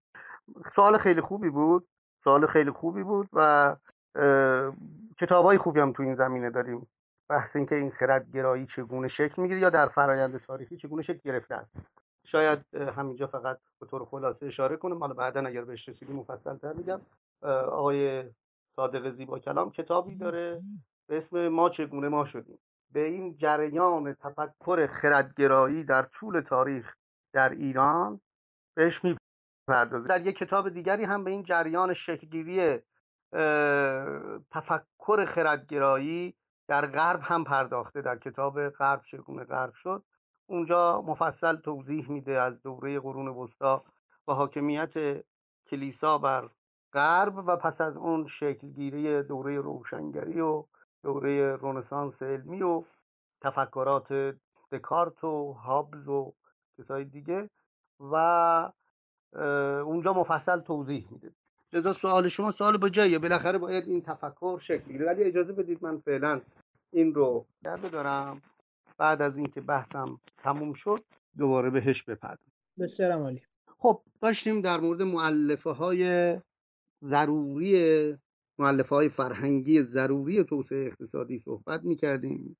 سوال 0.76 0.98
خیلی 0.98 1.20
خوبی 1.20 1.50
بود. 1.50 1.86
سوال 2.24 2.46
خیلی 2.46 2.70
خوبی 2.70 3.02
بود 3.02 3.28
و 3.32 3.76
کتاب 5.18 5.44
های 5.44 5.58
خوبی 5.58 5.80
هم 5.80 5.92
تو 5.92 6.02
این 6.02 6.14
زمینه 6.14 6.50
داریم. 6.50 6.86
بحث 7.28 7.56
اینکه 7.56 7.74
این 7.74 7.90
خردگرایی 7.90 8.66
چگونه 8.66 9.08
شکل 9.08 9.42
می‌گیره 9.42 9.60
یا 9.60 9.70
در 9.70 9.88
فرایند 9.88 10.36
تاریخی 10.36 10.76
چگونه 10.76 11.02
شکل 11.02 11.20
گرفته 11.24 11.54
است. 11.54 11.76
شاید 12.26 12.74
همینجا 12.74 13.26
فقط 13.26 13.58
به 13.80 13.86
طور 13.86 14.04
خلاصه 14.04 14.46
اشاره 14.46 14.76
کنم. 14.76 14.98
حالا 14.98 15.14
بعدا 15.14 15.40
اگر 15.40 15.64
بهش 15.64 15.88
رسیدیم 15.88 16.16
مفصل 16.16 16.56
تر 16.56 16.72
میگم 16.72 17.00
آقای 17.42 18.24
صادق 18.76 19.10
زیبا 19.10 19.38
کلام 19.38 19.70
کتابی 19.70 20.14
داره 20.14 20.62
به 21.08 21.16
اسم 21.16 21.48
ما 21.48 21.68
چگونه 21.68 22.08
ما 22.08 22.24
شدیم. 22.24 22.58
به 22.92 23.04
این 23.04 23.36
جریان 23.36 24.14
تفکر 24.14 24.86
خردگرایی 24.86 25.84
در 25.84 26.02
طول 26.02 26.40
تاریخ 26.40 26.94
در 27.32 27.48
ایران 27.48 28.20
بهش 28.76 29.04
می‌پردازه 29.70 30.08
در 30.08 30.26
یک 30.26 30.36
کتاب 30.36 30.68
دیگری 30.68 31.04
هم 31.04 31.24
به 31.24 31.30
این 31.30 31.42
جریان 31.42 31.94
شکلگیری 31.94 32.78
تفکر 34.50 35.24
خردگرایی 35.24 36.34
در 36.68 36.86
غرب 36.86 37.20
هم 37.22 37.44
پرداخته 37.44 38.02
در 38.02 38.18
کتاب 38.18 38.68
غرب 38.68 39.02
چگونه 39.02 39.44
غرب 39.44 39.72
شد. 39.74 40.02
اونجا 40.46 41.02
مفصل 41.02 41.56
توضیح 41.56 42.10
میده 42.10 42.40
از 42.40 42.62
دوره 42.62 43.00
قرون 43.00 43.28
وسطا 43.28 43.84
و 44.28 44.32
حاکمیت 44.32 45.24
کلیسا 45.66 46.18
بر 46.18 46.48
غرب 46.92 47.34
و 47.36 47.56
پس 47.56 47.80
از 47.80 47.96
اون 47.96 48.26
شکلگیری 48.26 49.22
دوره 49.22 49.60
روشنگری 49.60 50.40
و 50.40 50.64
دوره 51.02 51.56
رنسانس 51.56 52.22
علمی 52.22 52.62
و 52.62 52.82
تفکرات 53.40 54.34
دکارت 54.72 55.24
و 55.24 55.52
هابز 55.52 56.08
و 56.08 56.34
کسای 56.78 57.04
دیگه. 57.04 57.50
و 58.00 58.72
اونجا 59.84 60.12
مفصل 60.12 60.60
توضیح 60.60 61.06
میده. 61.10 61.30
لذا 61.72 61.92
سوال 61.92 62.28
شما 62.28 62.52
سوال 62.52 62.76
با 62.76 62.88
جاییه. 62.88 63.18
بالاخره 63.18 63.58
باید 63.58 63.88
این 63.88 64.02
تفکر 64.02 64.58
شکل 64.62 64.84
بگیره. 64.84 65.06
ولی 65.06 65.24
اجازه 65.24 65.52
بدید 65.52 65.78
من 65.84 65.98
فعلا 65.98 66.40
این 66.92 67.14
رو 67.14 67.46
درده 67.62 67.88
دارم 67.88 68.42
بعد 68.98 69.22
از 69.22 69.36
اینکه 69.36 69.60
بحثم 69.60 70.20
تموم 70.38 70.72
شد 70.72 71.04
دوباره 71.38 71.70
بهش 71.70 72.02
بپردازم. 72.02 72.52
بسیار 72.78 73.12
عالی. 73.12 73.42
خب 73.78 74.02
داشتیم 74.20 74.60
در 74.60 74.80
مورد 74.80 75.02
معلفه 75.02 75.70
های 75.70 76.36
ضروری 77.02 78.16
معلفه 78.58 78.94
های 78.94 79.08
فرهنگی 79.08 79.82
ضروری 79.82 80.44
توسعه 80.44 80.86
اقتصادی 80.86 81.38
صحبت 81.38 81.84
می‌کردیم. 81.84 82.56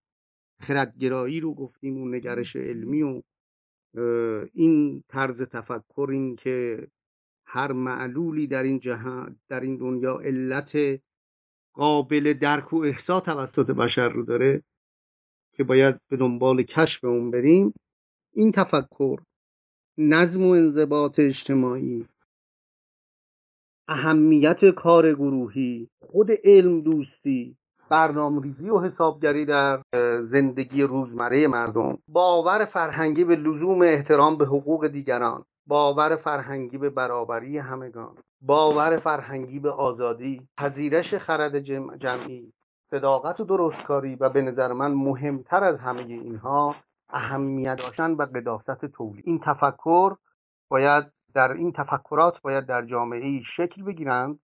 خردگرایی 0.61 1.41
رو 1.41 1.55
گفتیم 1.55 2.03
و 2.03 2.09
نگرش 2.09 2.57
علمی 2.57 3.03
و 3.03 3.23
این 4.53 5.03
طرز 5.09 5.43
تفکر 5.43 6.09
این 6.11 6.37
که 6.37 6.89
هر 7.47 7.73
معلولی 7.73 8.47
در 8.47 8.63
این 8.63 8.81
جهان 8.81 9.41
در 9.49 9.61
این 9.61 9.77
دنیا 9.77 10.19
علت 10.19 11.01
قابل 11.75 12.33
درک 12.33 12.73
و 12.73 12.77
احسا 12.77 13.21
توسط 13.21 13.67
بشر 13.67 14.09
رو 14.09 14.25
داره 14.25 14.63
که 15.53 15.65
باید 15.65 16.01
به 16.09 16.17
دنبال 16.17 16.63
کشف 16.63 17.05
اون 17.05 17.31
بریم. 17.31 17.75
این 18.33 18.53
تفکر 18.53 19.23
نظم 19.99 20.43
و 20.43 20.51
انضباط 20.51 21.19
اجتماعی 21.19 22.07
اهمیت 23.89 24.71
کار 24.71 25.15
گروهی 25.15 25.89
خود 26.01 26.31
علم 26.45 26.81
دوستی 26.81 27.57
برنامه‌ریزی 27.91 28.71
و 28.71 28.81
حسابگری 28.81 29.45
در 29.45 29.81
زندگی 30.23 30.83
روزمره 30.83 31.47
مردم. 31.47 31.99
باور 32.09 32.65
فرهنگی 32.65 33.25
به 33.25 33.37
لزوم 33.37 33.83
احترام 33.83 34.37
به 34.37 34.47
حقوق 34.47 34.87
دیگران. 34.87 35.45
باور 35.67 36.17
فرهنگی 36.17 36.79
به 36.79 36.91
برابری 36.91 37.59
همگان. 37.59 38.15
باور 38.41 38.97
فرهنگی 38.97 39.59
به 39.59 39.71
آزادی. 39.71 40.49
پذیرش 40.59 41.15
خرد 41.15 41.59
جمعی. 41.99 42.53
صداقت 42.91 43.41
و 43.41 43.45
درستکاری 43.45 44.17
و 44.17 44.29
به 44.29 44.43
نظر 44.43 44.73
من 44.73 44.93
مهمتر 44.93 45.65
از 45.65 45.79
همه 45.79 46.03
اینها 46.03 46.75
اهمیت 47.09 47.77
داشتن 47.77 48.11
و 48.11 48.23
قداست 48.23 48.87
تولید. 48.87 49.25
این 49.27 49.41
تفکر 49.41 50.17
باید 50.71 51.05
در 51.35 51.53
این 51.53 51.73
تفکرات 51.73 52.43
باید 52.43 52.67
در 52.67 52.83
جامعه 52.83 53.43
شکل 53.43 53.83
بگیرند 53.83 54.41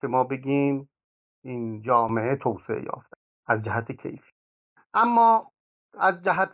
که 0.00 0.06
ما 0.06 0.24
بگیم 0.24 0.88
این 1.44 1.82
جامعه 1.82 2.36
توسعه 2.36 2.84
یافته 2.84 3.16
از 3.46 3.62
جهت 3.62 3.92
کیفی 3.92 4.32
اما 4.94 5.52
از 5.98 6.22
جهت 6.22 6.52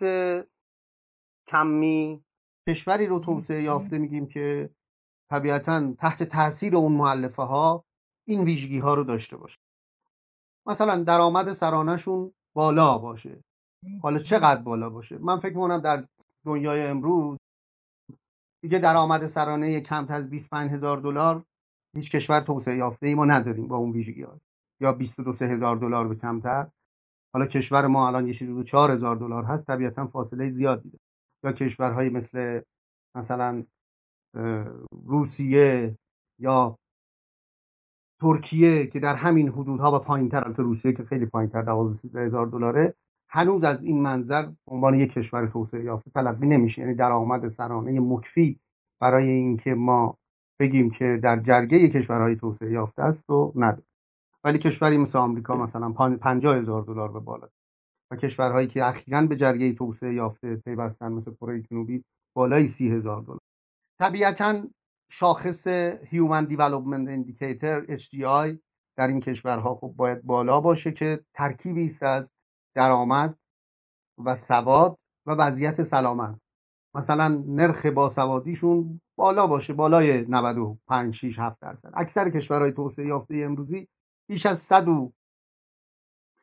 کمی 1.47 2.25
کشوری 2.69 3.07
رو 3.07 3.21
توسعه 3.21 3.62
یافته 3.62 3.99
میگیم 3.99 4.26
که 4.26 4.71
طبیعتا 5.31 5.95
تحت 5.99 6.23
تاثیر 6.23 6.76
اون 6.76 6.93
معلفه 6.93 7.43
ها 7.43 7.85
این 8.26 8.45
ویژگی 8.45 8.79
ها 8.79 8.95
رو 8.95 9.05
داشته 9.05 9.37
باشه. 9.37 9.59
مثلا 10.67 11.03
درآمد 11.05 11.53
سرانهشون 11.53 12.33
بالا 12.55 12.99
باشه. 12.99 13.43
حالا 14.03 14.19
چقدر 14.19 14.62
بالا 14.62 14.91
باشه؟ 14.91 15.19
من 15.19 15.41
فکر 15.41 15.55
می‌کنم 15.55 15.79
در 15.81 16.07
دنیای 16.47 16.87
امروز 16.87 17.38
دیگه 18.62 18.79
درآمد 18.79 19.26
سرانه 19.26 19.81
کمتر 19.81 20.14
از 20.14 20.31
25 20.31 20.71
هزار 20.71 20.97
دلار 20.97 21.45
هیچ 21.97 22.11
کشور 22.11 22.41
توسعه 22.41 22.76
یافته 22.76 23.07
ای 23.07 23.14
ما 23.14 23.25
نداریم 23.25 23.69
با 23.69 23.76
اون 23.76 23.93
ویژگی 23.93 24.23
ها 24.23 24.41
یا 24.81 24.93
22 24.93 25.33
هزار 25.45 25.76
دلار 25.76 26.09
به 26.09 26.14
کمتر. 26.14 26.69
حالا 27.35 27.47
کشور 27.47 27.87
ما 27.87 28.07
الان 28.07 28.26
یه 28.26 28.33
چیزی 28.33 28.64
4 28.64 28.90
هزار 28.90 29.16
دلار 29.16 29.45
هست 29.45 29.66
طبیعتا 29.66 30.07
فاصله 30.07 30.50
زیادی 30.50 30.90
داره. 30.90 31.00
یا 31.45 31.52
کشورهایی 31.52 32.11
مثل 32.11 32.61
مثلا 33.16 33.64
روسیه 35.07 35.99
یا 36.38 36.78
ترکیه 38.21 38.87
که 38.87 39.00
در 39.00 39.14
همین 39.14 39.49
حدودها 39.49 39.97
و 39.97 39.99
پایین 39.99 40.28
تر 40.28 40.45
روسیه 40.57 40.93
که 40.93 41.04
خیلی 41.04 41.26
پایین 41.26 41.50
تر 41.50 41.62
12 41.62 42.21
هزار 42.21 42.47
دلاره 42.47 42.95
هنوز 43.28 43.64
از 43.64 43.83
این 43.83 44.02
منظر 44.02 44.50
عنوان 44.66 44.95
یک 44.95 45.12
کشور 45.12 45.47
توسعه 45.47 45.85
یافته 45.85 46.11
تلقی 46.11 46.47
نمیشه. 46.47 46.83
یعنی 46.83 46.95
درآمد 46.95 47.49
سرانه 47.49 48.00
مکفی 48.00 48.61
برای 49.00 49.31
اینکه 49.31 49.75
ما 49.75 50.19
بگیم 50.61 50.90
که 50.90 51.21
در 51.23 51.40
جرگه 51.40 51.88
کشورهای 51.88 52.37
توسعه 52.37 52.73
یافته 52.73 53.02
است 53.02 53.31
و 53.31 53.52
نداره. 53.57 53.94
ولی 54.45 54.59
کشوری 54.59 54.99
مثل 54.99 55.19
آمریکا 55.19 55.57
مثلا 55.57 55.93
50 55.93 56.57
هزار 56.57 56.83
دلار 56.83 57.13
به 57.13 57.21
بالا. 57.21 57.49
و 58.11 58.17
کشورهایی 58.17 58.69
که 58.69 58.85
اخیرا 58.85 59.23
به 59.23 59.37
جریه 59.37 59.75
توسعه 59.75 60.15
یافته 60.15 60.57
پیوستن 60.57 61.13
مثل 61.13 61.35
کره 61.35 61.63
جنوبی 61.63 62.05
بالای 62.37 62.67
سی 62.67 62.91
هزار 62.91 63.23
دلار. 63.23 63.39
طبیعتا 64.01 64.63
شاخص 65.11 65.69
Human 66.05 66.49
Development 66.51 67.09
Indicator 67.09 67.99
HDI 68.01 68.59
در 68.97 69.09
این 69.09 69.21
کشورها 69.21 69.75
خب 69.75 69.93
باید 69.97 70.23
بالا 70.23 70.61
باشه 70.61 70.93
که 70.93 71.25
ترکیبی 71.35 71.85
است 71.85 72.03
از 72.03 72.33
درآمد 72.77 73.39
و 74.25 74.35
سواد 74.35 74.99
و 75.27 75.31
وضعیت 75.33 75.83
سلامت. 75.83 76.39
مثلا 76.95 77.45
نرخ 77.47 77.87
باسوادیشون 77.87 79.01
بالا 79.17 79.47
باشه 79.47 79.73
بالای 79.73 80.25
95 80.29 81.15
6 81.15 81.39
7 81.39 81.61
درصد. 81.61 81.93
اکثر 81.95 82.31
کشورهای 82.31 82.73
توسعه 82.73 83.07
یافته 83.07 83.37
امروزی 83.37 83.89
بیش 84.26 84.47
از 84.47 84.59
100 84.59 84.87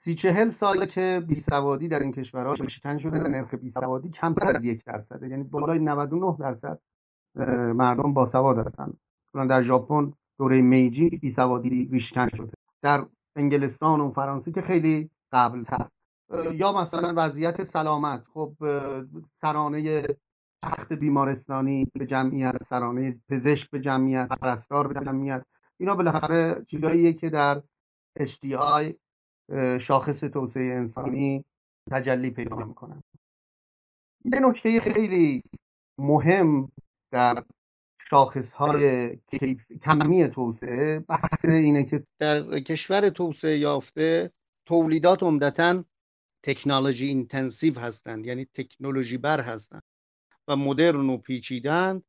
سی 0.03 0.15
چهل 0.15 0.50
ساله 0.50 0.85
که 0.85 1.23
بیسوادی 1.27 1.88
در 1.88 2.00
این 2.00 2.11
کشورها 2.11 2.55
شکن 2.55 2.97
شده 2.97 3.17
نرخ 3.17 3.53
بیسوادی 3.53 4.09
کمتر 4.09 4.55
از 4.55 4.65
یک 4.65 4.83
درصده 4.83 5.27
یعنی 5.29 5.43
بالای 5.43 5.79
99 5.79 6.38
درصد 6.39 6.79
مردم 7.75 8.13
باسواد 8.13 8.57
هستند. 8.57 8.97
در 9.33 9.61
ژاپن 9.61 10.13
دوره 10.38 10.61
میجی 10.61 11.09
بیسوادی 11.09 11.89
ریشکن 11.91 12.27
شده. 12.27 12.51
در 12.81 13.05
انگلستان 13.35 14.01
و 14.01 14.11
فرانسه 14.11 14.51
که 14.51 14.61
خیلی 14.61 15.09
قبل 15.31 15.63
تر 15.63 15.88
یا 16.53 16.71
مثلا 16.73 17.13
وضعیت 17.15 17.63
سلامت. 17.63 18.23
خب 18.33 18.53
سرانه 19.33 20.07
تخت 20.63 20.93
بیمارستانی 20.93 21.88
به 21.93 22.05
جمعیت 22.05 22.63
سرانه 22.63 23.19
پزشک 23.29 23.69
به 23.69 23.79
جمعیت 23.79 24.27
پرستار 24.27 24.88
به 24.88 25.05
جمعیت. 25.05 25.45
اینا 25.77 25.95
بالاخره 25.95 26.65
چیزاییه 26.67 27.13
که 27.13 27.29
در 27.29 27.61
HDI 28.25 28.93
شاخص 29.79 30.19
توسعه 30.19 30.73
انسانی 30.73 31.45
تجلی 31.91 32.29
پیدا 32.29 32.55
می‌کنن 32.55 33.03
یه 34.25 34.39
نکته 34.39 34.79
خیلی 34.79 35.43
مهم 35.97 36.71
در 37.11 37.43
شاخص 38.09 38.53
های 38.53 39.15
کمی 39.81 40.27
توسعه 40.27 40.99
بحث 40.99 41.45
اینه 41.45 41.83
که 41.83 42.03
در 42.19 42.59
کشور 42.59 43.09
توسعه 43.09 43.57
یافته 43.57 44.31
تولیدات 44.65 45.23
عمدتا 45.23 45.83
تکنولوژی 46.43 47.05
intensive 47.07 47.79
هستند 47.79 48.25
یعنی 48.25 48.45
تکنولوژی 48.45 49.17
بر 49.17 49.41
هستند 49.41 49.83
و 50.47 50.55
مدرن 50.55 51.09
و 51.09 51.17
پیچیده‌ند 51.17 52.03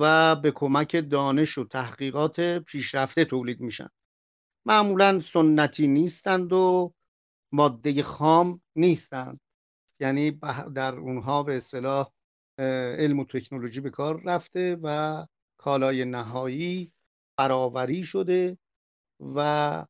و 0.00 0.36
به 0.36 0.50
کمک 0.50 1.10
دانش 1.10 1.58
و 1.58 1.64
تحقیقات 1.64 2.40
پیشرفته 2.40 3.24
تولید 3.24 3.60
میشن. 3.60 3.88
معمولا 4.66 5.20
سنتی 5.20 5.86
نیستند 5.86 6.52
و 6.52 6.92
ماده 7.52 8.02
خام 8.02 8.62
نیستند. 8.76 9.40
یعنی 10.00 10.30
در 10.74 10.94
اونها 10.94 11.42
به 11.42 11.56
اصطلاح 11.56 12.10
علم 12.98 13.18
و 13.18 13.24
تکنولوژی 13.24 13.80
به 13.80 13.90
کار 13.90 14.22
رفته 14.22 14.78
و 14.82 15.26
کالای 15.58 16.04
نهایی 16.04 16.92
برآوری 17.38 18.04
شده 18.04 18.58
و 19.34 19.86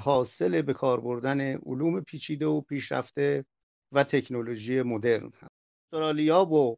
حاصل 0.00 0.62
به 0.62 0.72
کار 0.72 1.00
بردن 1.00 1.40
علوم 1.40 2.00
پیچیده 2.00 2.46
و 2.46 2.60
پیشرفته 2.60 3.46
و 3.92 4.04
تکنولوژی 4.04 4.82
مدرن 4.82 5.30
هست 5.42 5.54
استرالیا 5.84 6.44
و 6.44 6.76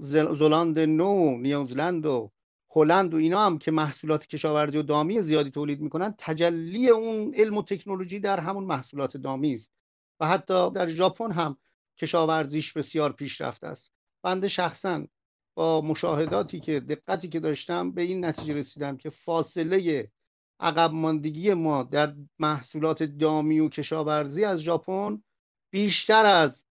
زلاند 0.00 0.78
نو 0.78 1.36
نیوزلند 1.38 2.06
و 2.06 2.30
هلند 2.70 3.14
و 3.14 3.16
اینا 3.16 3.46
هم 3.46 3.58
که 3.58 3.70
محصولات 3.70 4.26
کشاورزی 4.26 4.78
و 4.78 4.82
دامی 4.82 5.22
زیادی 5.22 5.50
تولید 5.50 5.80
می‌کنن 5.80 6.14
تجلی 6.18 6.88
اون 6.88 7.34
علم 7.34 7.56
و 7.56 7.62
تکنولوژی 7.62 8.20
در 8.20 8.40
همون 8.40 8.64
محصولات 8.64 9.16
دامی 9.16 9.54
است. 9.54 9.72
و 10.20 10.26
حتی 10.26 10.70
در 10.70 10.86
ژاپن 10.86 11.32
هم 11.32 11.56
کشاورزیش 11.98 12.72
بسیار 12.72 13.12
پیشرفته 13.12 13.66
است. 13.66 13.92
بنده 14.22 14.48
شخصا 14.48 15.06
با 15.54 15.80
مشاهداتی 15.80 16.60
که 16.60 16.80
دقتی 16.80 17.28
که 17.28 17.40
داشتم 17.40 17.92
به 17.92 18.02
این 18.02 18.24
نتیجه 18.24 18.54
رسیدم 18.54 18.96
که 18.96 19.10
فاصله 19.10 20.10
عقب 20.60 20.90
ماندگی 20.92 21.54
ما 21.54 21.82
در 21.82 22.14
محصولات 22.38 23.02
دامی 23.02 23.60
و 23.60 23.68
کشاورزی 23.68 24.44
از 24.44 24.60
ژاپن 24.60 25.22
بیشتر 25.70 26.26
از 26.26 26.64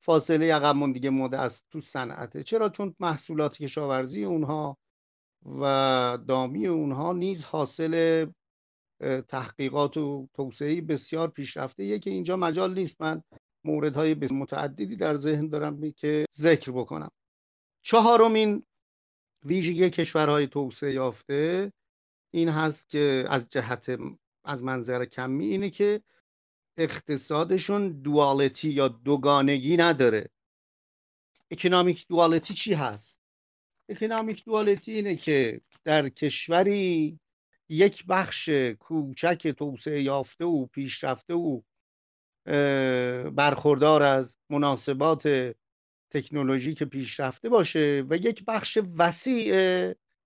فاصله 0.00 0.54
عقب 0.54 0.76
ماندگی 0.76 1.08
ما 1.08 1.26
است 1.26 1.66
تو 1.70 1.80
صنعته 1.80 2.42
چرا؟ 2.42 2.68
چون 2.68 2.94
محصولات 3.00 3.58
کشاورزی 3.58 4.24
اونها 4.24 4.78
و 5.60 6.18
دامی 6.28 6.66
اونها 6.66 7.12
نیز 7.12 7.44
حاصل 7.44 8.26
تحقیقات 9.28 9.96
و 9.96 10.28
توسعه 10.34 10.80
بسیار 10.80 11.28
پیشرفته 11.28 11.98
که 11.98 12.10
اینجا 12.10 12.36
مجال 12.36 12.74
نیست. 12.74 13.02
من 13.02 13.22
موردهای 13.64 14.14
متعددی 14.14 14.96
در 14.96 15.14
ذهن 15.14 15.48
دارم 15.48 15.92
که 15.92 16.24
ذکر 16.36 16.72
بکنم. 16.72 17.10
چهارمین 17.82 18.62
ویژگی 19.44 19.90
کشورهای 19.90 20.46
توسعه 20.46 20.92
یافته 20.92 21.72
این 22.30 22.48
هست 22.48 22.88
که 22.88 23.24
از 23.28 23.48
جهت 23.48 23.98
از 24.44 24.64
منظر 24.64 25.04
کمی 25.04 25.46
اینه 25.46 25.70
که 25.70 26.02
اقتصادشون 26.76 27.88
دوالتی 28.02 28.68
یا 28.68 28.88
دوگانگی 28.88 29.76
نداره. 29.76 30.30
اکنامیک 31.50 32.06
دوالتی 32.08 32.54
چی 32.54 32.74
هست؟ 32.74 33.17
اکنامیک 33.88 34.44
دوالتی 34.44 34.92
اینه 34.92 35.16
که 35.16 35.60
در 35.84 36.08
کشوری 36.08 37.18
یک 37.68 38.06
بخش 38.06 38.48
کوچک 38.78 39.48
توسعه 39.48 40.02
یافته 40.02 40.44
و 40.44 40.66
پیشرفته 40.66 41.34
و 41.34 41.60
برخوردار 43.30 44.02
از 44.02 44.36
مناسبات 44.50 45.54
تکنولوژیک 46.10 46.82
پیشرفته 46.82 47.48
باشه 47.48 48.04
و 48.10 48.16
یک 48.16 48.44
بخش 48.44 48.78
وسیع 48.96 49.54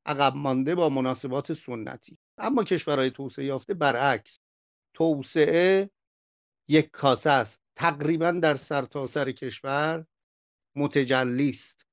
عقب 0.06 0.36
مانده 0.36 0.74
با 0.74 0.88
مناسبات 0.88 1.52
سنتی. 1.52 2.18
اما 2.38 2.64
کشورهای 2.64 3.10
توسعه 3.10 3.44
یافته 3.44 3.74
برعکس 3.74 4.40
توسعه 4.94 5.90
یک 6.68 6.90
کاسه 6.90 7.30
است. 7.30 7.62
تقریبا 7.76 8.30
در 8.30 8.54
سرتاسر 8.54 9.24
سر 9.24 9.32
کشور 9.32 10.06
متجلی 10.76 11.48
است. 11.48 11.86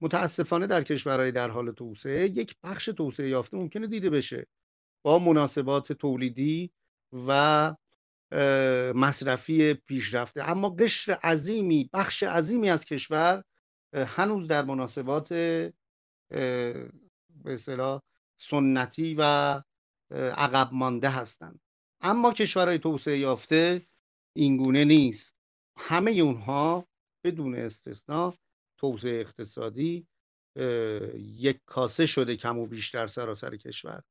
متاسفانه 0.00 0.66
در 0.66 0.82
کشورهای 0.82 1.32
در 1.32 1.50
حال 1.50 1.72
توسعه 1.72 2.26
یک 2.26 2.56
بخش 2.62 2.84
توسعه 2.84 3.28
یافته 3.28 3.56
ممکنه 3.56 3.86
دیده 3.86 4.10
بشه. 4.10 4.46
با 5.02 5.18
مناسبات 5.18 5.92
تولیدی 5.92 6.72
و 7.12 7.74
مصرفی 8.94 9.74
پیشرفته. 9.74 10.50
اما 10.50 10.70
قشر 10.70 11.12
عظیمی 11.12 11.90
بخش 11.92 12.22
عظیمی 12.22 12.70
از 12.70 12.84
کشور 12.84 13.44
هنوز 13.92 14.48
در 14.48 14.64
مناسبات 14.64 15.28
به 15.28 16.90
اصطلاح 17.44 18.02
سنتی 18.38 19.14
و 19.18 19.22
عقب 20.10 20.70
مانده 20.72 21.08
هستند. 21.08 21.60
اما 22.00 22.32
کشورهای 22.32 22.78
توسعه 22.78 23.18
یافته 23.18 23.86
اینگونه 24.36 24.84
نیست. 24.84 25.36
همه 25.78 26.10
اونها 26.10 26.88
بدون 27.24 27.54
استثنا 27.54 28.34
توسعه 28.76 29.20
اقتصادی 29.20 30.06
یک 31.14 31.60
کاسه 31.66 32.06
شده 32.06 32.36
کم 32.36 32.58
و 32.58 32.66
بیشتر 32.66 33.06
سراسر 33.06 33.56
کشور 33.56 34.02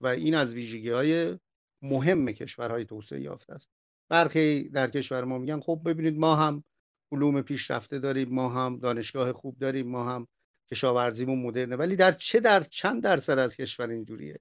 و 0.00 0.06
این 0.06 0.34
از 0.34 0.54
ویژگی 0.54 0.90
های 0.90 1.38
مهم 1.82 2.32
کشورهای 2.32 2.84
توسعه 2.84 3.20
یافته 3.20 3.52
است. 3.52 3.70
برخی 4.08 4.68
در 4.68 4.90
کشور 4.90 5.24
ما 5.24 5.38
میگن 5.38 5.60
خب 5.60 5.80
ببینید 5.86 6.18
ما 6.18 6.36
هم 6.36 6.64
علوم 7.12 7.42
پیشرفته 7.42 7.98
داریم 7.98 8.28
ما 8.28 8.48
هم 8.48 8.78
دانشگاه 8.78 9.32
خوب 9.32 9.58
داریم 9.58 9.88
ما 9.88 10.14
هم 10.14 10.26
کشاورزیمون 10.70 11.38
مدرنه 11.38 11.76
ولی 11.76 11.96
در 11.96 12.12
چه 12.12 12.40
در 12.40 12.62
چند 12.62 13.02
درصد 13.02 13.38
از 13.38 13.56
کشور 13.56 13.90
اینجوریه؟ 13.90 14.40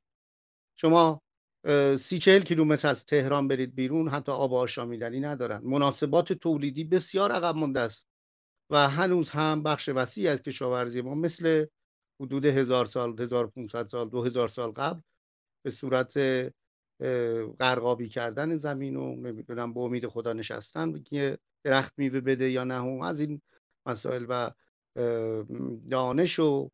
شما 0.75 1.21
سی 1.99 2.19
چهل 2.19 2.41
کیلومتر 2.41 2.87
از 2.87 3.05
تهران 3.05 3.47
برید 3.47 3.75
بیرون 3.75 4.09
حتی 4.09 4.31
آب 4.31 4.53
آشامیدنی 4.53 5.19
ندارن. 5.19 5.61
مناسبات 5.63 6.33
تولیدی 6.33 6.83
بسیار 6.83 7.31
عقب 7.31 7.55
مونده 7.55 7.79
است. 7.79 8.07
و 8.73 8.89
هنوز 8.89 9.29
هم 9.29 9.63
بخش 9.63 9.89
وسیعی 9.89 10.27
از 10.27 10.41
کشاورزی 10.41 11.01
ما 11.01 11.15
مثل 11.15 11.65
حدود 12.21 12.45
هزار 12.45 12.85
سال 12.85 13.21
1500 13.21 13.87
سال 13.87 14.09
دو 14.09 14.23
هزار 14.23 14.47
سال 14.47 14.71
قبل 14.71 15.01
به 15.65 15.71
صورت 15.71 16.13
قرقابی 17.59 18.09
کردن 18.09 18.55
زمین 18.55 18.95
و 18.95 19.15
نمی‌دونم 19.15 19.73
به 19.73 19.79
امید 19.79 20.07
خدا 20.07 20.33
نشستن 20.33 21.03
که 21.03 21.37
درخت 21.63 21.93
میوه 21.97 22.21
بده 22.21 22.51
یا 22.51 22.63
نه 22.63 23.03
از 23.03 23.19
این 23.19 23.41
مسائل 23.87 24.25
و 24.29 24.51
دانش 25.89 26.39
و 26.39 26.69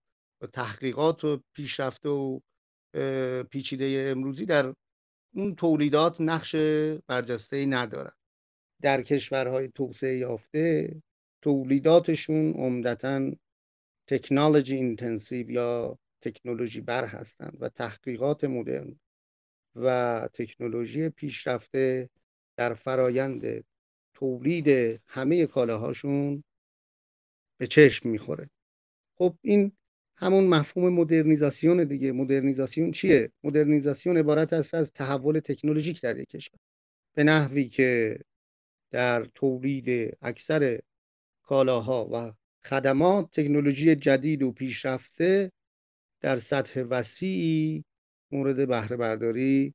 تحقیقات 0.54 1.24
و 1.24 1.42
پیشرفته 1.56 2.10
و 2.10 2.40
پیچیده 3.44 4.14
امروزی 4.18 4.46
در 4.46 4.74
اون 5.36 5.56
تولیدات 5.56 6.22
نقش 6.22 6.56
برجسته 7.08 7.58
ای 7.58 7.66
ندارن. 7.66 8.12
در 8.82 9.02
کشورهای 9.02 9.68
توسعه 9.76 10.18
یافته 10.18 11.02
تولیداتشون 11.42 12.54
عمدتا 12.54 13.32
تکنولوژی 14.08 14.76
intensive 14.76 15.50
یا 15.50 15.98
تکنولوژی 16.22 16.82
بر 16.82 17.06
هستند 17.06 17.58
و 17.60 17.70
تحقیقات 17.70 18.44
مدرن 18.44 19.00
و 19.76 20.30
تکنولوژی 20.34 21.10
پیشرفته 21.10 22.10
در 22.58 22.74
فرایند 22.74 23.64
تولید 24.14 25.00
همه 25.08 25.46
کالاهاشون 25.46 26.44
به 27.58 27.68
چشم 27.68 28.10
می‌خوره. 28.10 28.50
خب 29.16 29.36
این 29.42 29.72
همون 30.18 30.48
مفهوم 30.48 30.94
مدرنیزاسیون 30.94 31.84
دیگه. 31.84 32.12
مدرنیزاسیون 32.12 32.92
چیه؟ 32.92 33.32
مدرنیزاسیون 33.44 34.18
عبارت 34.18 34.54
است 34.54 34.74
از 34.74 34.94
تحول 34.94 35.40
تکنولوژیک 35.40 36.02
در 36.02 36.18
یک 36.18 36.30
کشور. 36.30 36.60
به 37.14 37.24
نحوی 37.24 37.70
که 37.70 38.20
در 38.92 39.26
تولید 39.26 40.18
اکثر 40.22 40.80
کالاها 41.50 42.10
و 42.14 42.34
خدمات 42.66 43.30
تکنولوژی 43.32 43.96
جدید 43.96 44.44
و 44.44 44.52
پیشرفته 44.52 45.52
در 46.22 46.40
سطح 46.40 46.82
وسیعی 46.82 47.86
مورد 48.32 48.68
بهره 48.68 48.98
برداری 48.98 49.74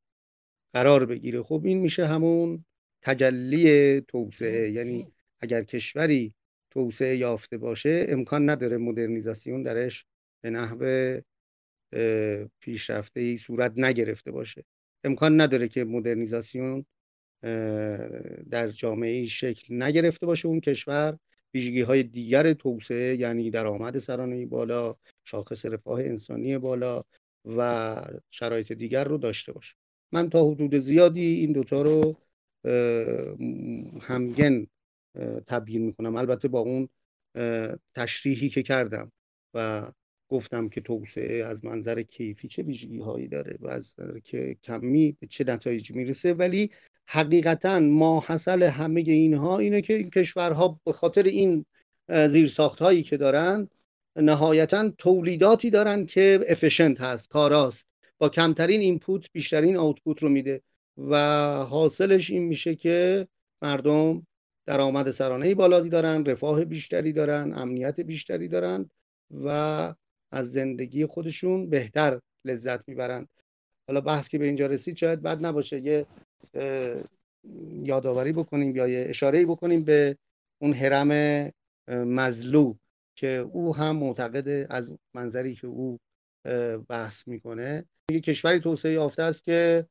قرار 0.72 1.06
بگیره. 1.06 1.42
خب 1.42 1.62
این 1.64 1.78
میشه 1.78 2.06
همون 2.06 2.64
تجلی 3.02 4.00
توسعه. 4.00 4.70
یعنی 4.70 5.12
اگر 5.40 5.64
کشوری 5.64 6.34
توسعه 6.70 7.16
یافته 7.16 7.58
باشه 7.58 8.06
امکان 8.08 8.50
نداره 8.50 8.76
مدرنیزاسیون 8.76 9.62
درش 9.62 10.06
به 10.40 10.50
نحو 10.50 10.80
پیشرفته 12.60 13.20
ای 13.20 13.36
صورت 13.36 13.72
نگرفته 13.76 14.30
باشه. 14.30 14.64
امکان 15.04 15.40
نداره 15.40 15.68
که 15.68 15.84
مدرنیزاسیون 15.84 16.86
در 18.50 18.68
جامعه 18.68 19.26
شکل 19.26 19.82
نگرفته 19.82 20.26
باشه 20.26 20.48
اون 20.48 20.60
کشور. 20.60 21.18
ویژگی 21.54 21.80
های 21.80 22.02
دیگر 22.02 22.52
توسعه 22.52 23.16
یعنی 23.16 23.50
درآمد 23.50 23.98
سرانه 23.98 24.46
بالا 24.46 24.96
شاخص 25.24 25.66
رفاه 25.66 26.00
انسانی 26.00 26.58
بالا 26.58 27.04
و 27.44 27.96
شرایط 28.30 28.72
دیگر 28.72 29.04
رو 29.04 29.18
داشته 29.18 29.52
باشه 29.52 29.74
من 30.12 30.30
تا 30.30 30.50
حدود 30.50 30.74
زیادی 30.78 31.26
این 31.26 31.52
دوتا 31.52 31.82
رو 31.82 32.16
همگن 34.00 34.66
تبیین 35.46 35.82
می‌کنم. 35.82 36.16
البته 36.16 36.48
با 36.48 36.60
اون 36.60 36.88
تشریحی 37.94 38.48
که 38.48 38.62
کردم 38.62 39.12
و 39.54 39.90
گفتم 40.28 40.68
که 40.68 40.80
توسعه 40.80 41.44
از 41.44 41.64
منظر 41.64 42.02
کیفی 42.02 42.48
چه 42.48 42.62
ویژگی 42.62 42.98
هایی 42.98 43.28
داره 43.28 43.58
و 43.60 43.68
از 43.68 43.94
که 44.24 44.56
کمی 44.62 45.16
به 45.20 45.26
چه 45.26 45.44
نتایجی 45.44 45.94
می‌رسه 45.94 46.34
ولی 46.34 46.70
حقیقتا 47.06 47.80
ماحصل 47.80 48.62
همه 48.62 49.00
اینها 49.00 49.58
اینه 49.58 49.80
که 49.80 49.94
این 49.94 50.10
کشورها 50.10 50.80
به 50.84 50.92
خاطر 50.92 51.22
این 51.22 51.66
زیرساخت 52.28 52.78
هایی 52.78 53.02
که 53.02 53.16
دارن 53.16 53.68
نهایتا 54.16 54.90
تولیداتی 54.98 55.70
دارن 55.70 56.06
که 56.06 56.40
efficient 56.48 57.00
هست 57.00 57.28
کاراست. 57.28 57.86
با 58.18 58.28
کمترین 58.28 58.80
input 58.80 59.26
بیشترین 59.32 59.76
output 59.76 60.22
رو 60.22 60.28
میده 60.28 60.62
و 60.98 61.16
حاصلش 61.70 62.30
این 62.30 62.42
میشه 62.42 62.74
که 62.74 63.28
مردم 63.62 64.26
درآمد 64.66 65.10
سرانه 65.10 65.54
بالایی 65.54 65.88
دارن 65.88 66.24
رفاه 66.24 66.64
بیشتری 66.64 67.12
دارن 67.12 67.52
امنیت 67.56 68.00
بیشتری 68.00 68.48
دارن 68.48 68.90
و 69.30 69.48
از 70.32 70.52
زندگی 70.52 71.06
خودشون 71.06 71.70
بهتر 71.70 72.20
لذت 72.44 72.88
می‌برند. 72.88 73.28
حالا 73.88 74.00
بحث 74.00 74.28
که 74.28 74.38
به 74.38 74.44
اینجا 74.44 74.66
رسید 74.66 74.96
شاید 74.96 75.22
بد 75.22 75.46
نباشه 75.46 75.80
یه 75.80 76.06
یادآوری 77.82 78.32
بکنیم 78.32 78.76
یا 78.76 78.88
یه 78.88 79.06
اشاره 79.08 79.46
بکنیم 79.46 79.84
به 79.84 80.16
اون 80.58 80.72
حرم 80.72 81.50
مزلو 81.88 82.74
که 83.16 83.28
او 83.52 83.76
هم 83.76 83.96
معتقد 83.96 84.66
از 84.70 84.92
منظری 85.14 85.54
که 85.54 85.66
او 85.66 85.98
بحث 86.88 87.28
می‌کنه. 87.28 87.84
یه 88.10 88.20
کشوری 88.20 88.60
توسعه 88.60 88.92
یافته 88.92 89.22
است 89.22 89.44
که 89.44 89.86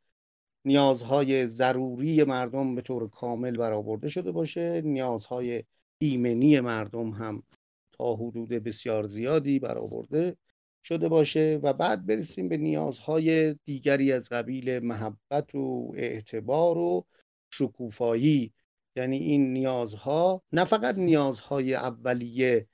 نیازهای 0.66 1.48
ضروری 1.48 2.24
مردم 2.24 2.76
به 2.76 2.82
طور 2.82 3.10
کامل 3.10 3.58
برآورده 3.58 4.10
شده 4.10 4.32
باشه. 4.32 4.82
نیازهای 4.82 5.63
ایمنی 5.98 6.60
مردم 6.60 7.10
هم 7.10 7.44
تا 7.92 8.16
حدود 8.16 8.50
بسیار 8.50 9.08
زیادی 9.08 9.60
برآورده. 9.60 10.36
شده 10.84 11.10
باشه 11.10 11.60
و 11.63 11.74
بعد 11.74 12.06
برسیم 12.06 12.50
به 12.50 12.58
نیازهای 12.58 13.56
دیگری 13.65 14.12
از 14.12 14.30
قبیل 14.30 14.80
محبت 14.80 15.56
و 15.56 15.93
اعتبار 15.96 16.78
و 16.78 17.06
شکوفایی. 17.54 18.54
یعنی 18.96 19.17
این 19.17 19.54
نیازها 19.54 20.43
نه 20.52 20.65
فقط 20.65 20.98
نیازهای 20.98 21.76
اولیه 21.76 22.67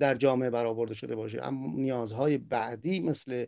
در 0.00 0.14
جامعه 0.18 0.50
برآورده 0.50 0.94
شده 0.94 1.16
باشه 1.16 1.42
اما 1.42 1.72
نیازهای 1.76 2.38
بعدی 2.38 3.00
مثل 3.00 3.46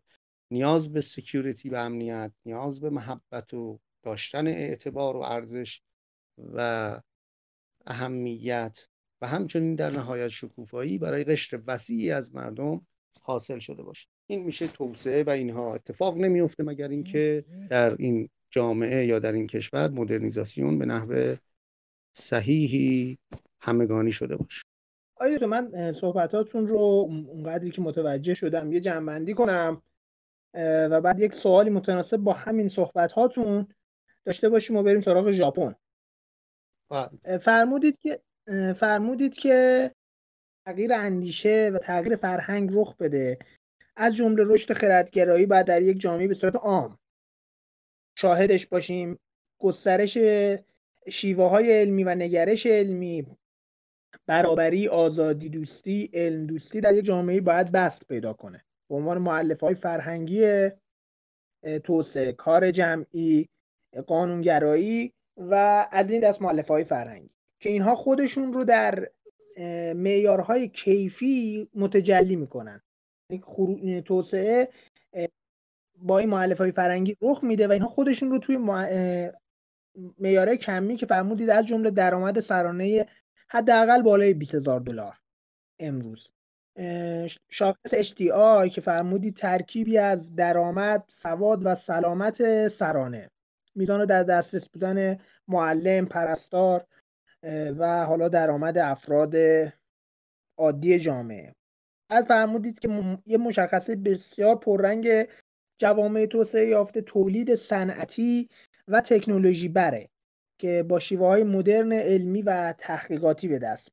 نیاز 0.51 0.93
به 0.93 1.01
سکیوریتی 1.01 1.69
و 1.69 1.75
امنیت 1.75 2.33
نیاز 2.47 2.81
به 2.81 2.91
محبت 2.91 3.55
و 3.55 3.81
داشتن 4.03 4.47
اعتبار 4.47 5.17
و 5.17 5.21
ارزش 5.21 5.81
و 6.39 7.01
اهمیت 7.87 8.87
و 9.21 9.27
همچنین 9.27 9.75
در 9.75 9.91
نهایت 9.91 10.29
شکوفایی 10.29 10.99
برای 10.99 11.25
قشر 11.25 11.63
وسیعی 11.67 12.11
از 12.11 12.35
مردم 12.35 12.87
حاصل 13.23 13.59
شده 13.59 13.83
باشه. 13.83 14.09
این 14.27 14.43
میشه 14.43 14.67
توسعه 14.67 15.23
و 15.23 15.31
اینها 15.31 15.75
اتفاق 15.75 16.17
نمیفته 16.17 16.63
مگر 16.63 16.89
اینکه 16.89 17.45
در 17.71 17.97
این 17.99 18.29
جامعه 18.51 19.07
یا 19.07 19.19
در 19.19 19.33
این 19.33 19.47
کشور 19.47 19.91
مدرنیزاسیون 19.91 20.79
به 20.79 20.87
نحو 20.87 21.37
صحیحی 22.13 23.19
همگانی 23.61 24.13
شده 24.13 24.37
باشه. 24.37 24.63
آیا 25.15 25.47
من 25.47 25.93
صحبتاتون 25.93 26.67
رو 26.67 26.79
اونقدری 27.29 27.71
که 27.71 27.83
متوجه 27.83 28.35
شدم 28.35 28.73
یه 28.73 28.81
جنبندی 28.81 29.35
کنم 29.35 29.83
و 30.91 31.01
بعد 31.01 31.21
یک 31.21 31.35
سوالی 31.35 31.71
متناسب 31.71 32.17
با 32.17 32.33
همین 32.33 32.69
صحبت 32.69 33.13
هاتون 33.13 33.67
داشته 34.25 34.49
باشیم 34.49 34.77
و 34.77 34.83
بریم 34.83 35.01
سراغ 35.01 35.31
ژاپن. 35.31 35.75
بله. 36.91 37.39
فرمودید 37.39 37.99
که 37.99 38.21
فرمودید 38.77 39.35
که 39.35 39.91
تغییر 40.67 40.93
اندیشه 40.93 41.71
و 41.75 41.79
تغییر 41.79 42.17
فرهنگ 42.17 42.71
رخ 42.73 42.97
بده. 42.97 43.39
از 43.97 44.15
جمله 44.15 44.45
رشد 44.47 44.73
خردگرایی 44.73 45.47
بعد 45.47 45.67
در 45.67 45.83
یک 45.83 46.01
جامعه 46.01 46.29
به 46.29 46.35
صورت 46.35 46.57
عام. 46.57 46.99
شاهدش 48.19 48.67
باشیم 48.67 49.19
گسترش 49.59 50.19
شیوه 51.09 51.45
های 51.45 51.73
علمی 51.73 52.05
و 52.05 52.15
نگرش 52.15 52.67
علمی. 52.67 53.27
برابری 54.27 54.89
آزادی 54.89 55.49
دوستی 55.49 56.11
علم 56.15 56.47
دوستی 56.47 56.81
در 56.81 56.95
یک 56.95 57.05
جامعه 57.05 57.41
باید 57.41 57.73
بست 57.73 58.09
پیدا 58.09 58.33
کنه. 58.33 58.65
به 58.89 58.95
عنوان 58.95 59.19
معلف 59.19 59.61
های 59.61 59.75
فرهنگی 59.75 60.71
توسعه 61.85 62.33
کار 62.33 62.71
جمعی 62.71 63.49
قانونگرایی 64.07 65.13
و 65.37 65.55
از 65.93 66.11
این 66.11 66.21
دست 66.21 66.43
معلف 66.43 66.69
های 66.69 66.85
فرهنگی. 66.85 67.31
که 67.61 67.69
اینها 67.71 67.95
خودشون 67.95 68.53
رو 68.53 68.65
در 68.65 69.09
معیارهای 69.97 70.69
کیفی 70.69 71.69
متجلی 71.75 72.37
می‌کنن. 72.37 72.81
یعنی 73.31 74.03
توسعه 74.03 74.69
با 75.97 76.19
این 76.19 76.29
معلف 76.29 76.59
های 76.59 76.73
فرنگی 76.73 77.17
رخ 77.23 77.45
میده 77.45 77.69
و 77.69 77.73
اینها 77.73 77.89
خودشون 77.89 78.31
رو 78.31 78.39
توی 78.39 78.59
معیارهای 80.19 80.57
کمی 80.57 80.97
که 80.97 81.07
فرمودید 81.07 81.51
از 81.51 81.67
جمله 81.67 81.91
درآمد 81.91 82.41
سرانه 82.41 83.07
حداقل 83.49 84.03
بالای 84.03 84.35
20 84.35 84.55
هزار 84.55 84.81
دلار 84.81 85.19
امروز. 85.79 86.31
شاخص 87.51 87.95
HDI 87.95 88.75
که 88.75 88.81
فرمودید 88.81 89.37
ترکیبی 89.37 89.99
از 89.99 90.35
درآمد 90.35 91.05
سواد 91.09 91.67
و 91.67 91.75
سلامت 91.75 92.69
سرانه. 92.69 93.31
میزان 93.75 94.07
در 94.07 94.23
دسترس 94.23 94.69
بودن 94.69 95.19
معلم 95.49 96.07
پرستار 96.07 96.87
و 97.79 98.05
حالا 98.07 98.29
درآمد 98.29 98.79
افراد 98.79 99.35
عادی 100.59 100.99
جامعه. 100.99 101.55
از 102.11 102.25
فرمودید 102.25 102.79
که 102.79 103.19
یه 103.27 103.39
مشخصه 103.39 103.97
بسیار 103.97 104.57
پررنگ 104.57 105.29
جوامع 105.79 106.27
توسعه 106.27 106.67
یافته 106.67 107.01
تولید 107.01 107.55
صنعتی 107.55 108.49
و 108.89 109.01
تکنولوژی 109.01 109.69
بره 109.69 110.09
که 110.59 110.83
با 110.83 110.99
شیوه 110.99 111.27
های 111.27 111.43
مدرن 111.43 111.93
علمی 111.93 112.43
و 112.43 112.75
تحقیقاتی 112.79 113.49
به 113.49 113.59
دست. 113.59 113.89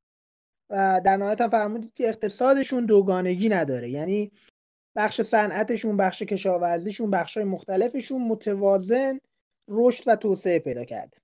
و 0.69 1.01
در 1.05 1.17
نهایت 1.17 1.41
هم 1.41 1.49
فرمودید 1.49 1.93
که 1.93 2.07
اقتصادشون 2.07 2.85
دوگانگی 2.85 3.49
نداره. 3.49 3.89
یعنی 3.89 4.31
بخش 4.95 5.21
صنعتشون 5.21 5.97
بخش 5.97 6.21
کشاورزیشون 6.21 7.11
بخش 7.11 7.37
های 7.37 7.45
مختلفشون 7.45 8.27
متوازن 8.27 9.19
رشد 9.67 10.03
و 10.07 10.15
توسعه 10.15 10.59
پیدا 10.59 10.85
کرده. 10.85 11.17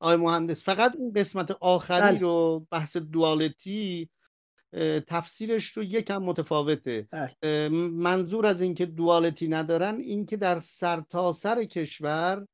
آقای 0.00 0.16
مهندس 0.16 0.64
فقط 0.64 0.96
اون 0.96 1.12
قسمت 1.12 1.50
آخری 1.50 2.00
بله. 2.00 2.18
رو 2.18 2.66
بحث 2.70 2.96
دوالتی 2.96 4.10
تفسیرش 5.06 5.66
رو 5.66 5.82
یکم 5.82 6.22
متفاوته 6.22 7.08
بله. 7.10 7.68
منظور 7.88 8.46
از 8.46 8.62
اینکه 8.62 8.86
دوالتی 8.86 9.48
ندارن 9.48 10.00
اینکه 10.00 10.36
در 10.36 10.58
سرتاسر 10.58 11.54
سر 11.54 11.64
کشور 11.64 12.46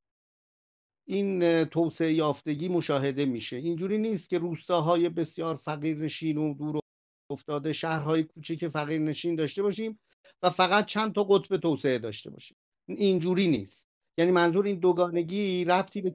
این 1.08 1.64
توسعه 1.64 2.12
یافتگی 2.12 2.68
مشاهده 2.68 3.24
میشه 3.24 3.56
اینجوری 3.56 3.98
نیست 3.98 4.30
که 4.30 4.38
روستاهای 4.38 5.08
بسیار 5.08 5.56
فقیر 5.56 5.96
نشین 5.96 6.38
و 6.38 6.54
دور 6.54 6.80
افتاده 7.30 7.72
شهرهای 7.72 8.22
کوچک 8.22 8.68
فقیر 8.68 8.98
نشین 8.98 9.34
داشته 9.34 9.62
باشیم 9.62 9.98
و 10.42 10.50
فقط 10.50 10.86
چند 10.86 11.14
تا 11.14 11.24
قطب 11.24 11.56
توسعه 11.56 11.98
داشته 11.98 12.30
باشیم 12.30 12.56
اینجوری 12.88 13.48
نیست 13.48 13.88
یعنی 14.18 14.30
منظور 14.30 14.64
این 14.64 14.78
دوگانگی 14.78 15.64
ربطی 15.64 16.02
به 16.02 16.14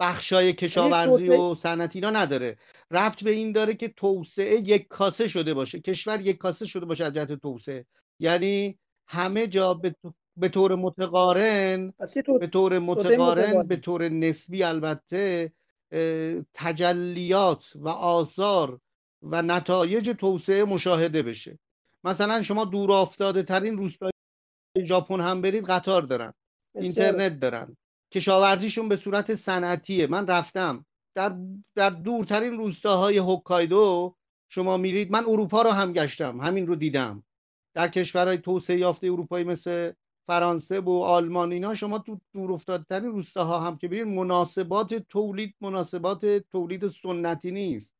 بخشای 0.00 0.52
کشاورزی 0.52 1.28
و 1.28 1.54
صنعتی 1.54 1.98
اینا 1.98 2.10
نداره. 2.10 2.56
ربط 2.90 3.24
به 3.24 3.30
این 3.30 3.52
داره 3.52 3.74
که 3.74 3.88
توسعه 3.88 4.54
یک 4.56 4.88
کاسه 4.88 5.28
شده 5.28 5.54
باشه. 5.54 5.80
کشور 5.80 6.20
یک 6.20 6.38
کاسه 6.38 6.66
شده 6.66 6.86
باشه 6.86 7.04
از 7.04 7.12
جهت 7.12 7.32
توسعه. 7.32 7.86
یعنی 8.18 8.78
همه 9.06 9.46
جا 9.46 9.80
به 10.36 10.48
طور 10.48 10.74
متقارن 10.74 11.92
به 12.40 12.46
طور 12.46 12.78
متقارن 12.78 13.62
به 13.62 13.76
طور 13.76 14.08
نسبی 14.08 14.62
البته 14.62 15.52
تجلیات 16.54 17.72
و 17.76 17.88
آثار 17.88 18.80
و 19.22 19.42
نتایج 19.42 20.10
توسعه 20.10 20.64
مشاهده 20.64 21.22
بشه. 21.22 21.58
مثلا 22.04 22.42
شما 22.42 22.64
دور 22.64 22.92
افتاده 22.92 23.42
ترین 23.42 23.76
روستای 23.76 24.10
ژاپن 24.84 25.20
هم 25.20 25.40
برید 25.40 25.64
قطار 25.64 26.02
دارن. 26.02 26.32
اینترنت 26.76 27.40
دارن. 27.40 27.76
کشاورزیشون 28.12 28.88
به 28.88 28.96
صورت 28.96 29.34
صنعتیه. 29.34 30.06
من 30.06 30.26
رفتم. 30.26 30.86
در 31.14 31.36
در 31.74 31.90
دورترین 31.90 32.52
روستاهای 32.52 33.18
هوکایدو 33.18 34.16
شما 34.48 34.76
میرید. 34.76 35.10
من 35.10 35.24
اروپا 35.24 35.62
رو 35.62 35.70
هم 35.70 35.92
گشتم. 35.92 36.40
همین 36.40 36.66
رو 36.66 36.76
دیدم. 36.76 37.24
در 37.74 37.88
کشورهای 37.88 38.38
توسعه 38.38 38.78
یافته 38.78 39.06
اروپایی 39.06 39.44
مثل 39.44 39.92
فرانسه 40.26 40.80
و 40.80 40.90
آلمان 40.90 41.52
اینا 41.52 41.74
شما 41.74 41.98
تو 41.98 42.20
دور 42.32 42.52
افتادترین 42.52 43.10
روستاها 43.10 43.60
هم 43.60 43.78
که 43.78 43.88
برید 43.88 44.06
مناسبات 44.06 44.94
تولید 44.94 45.54
مناسبات 45.60 46.26
تولید 46.26 46.88
سنتی 46.88 47.50
نیست. 47.50 47.96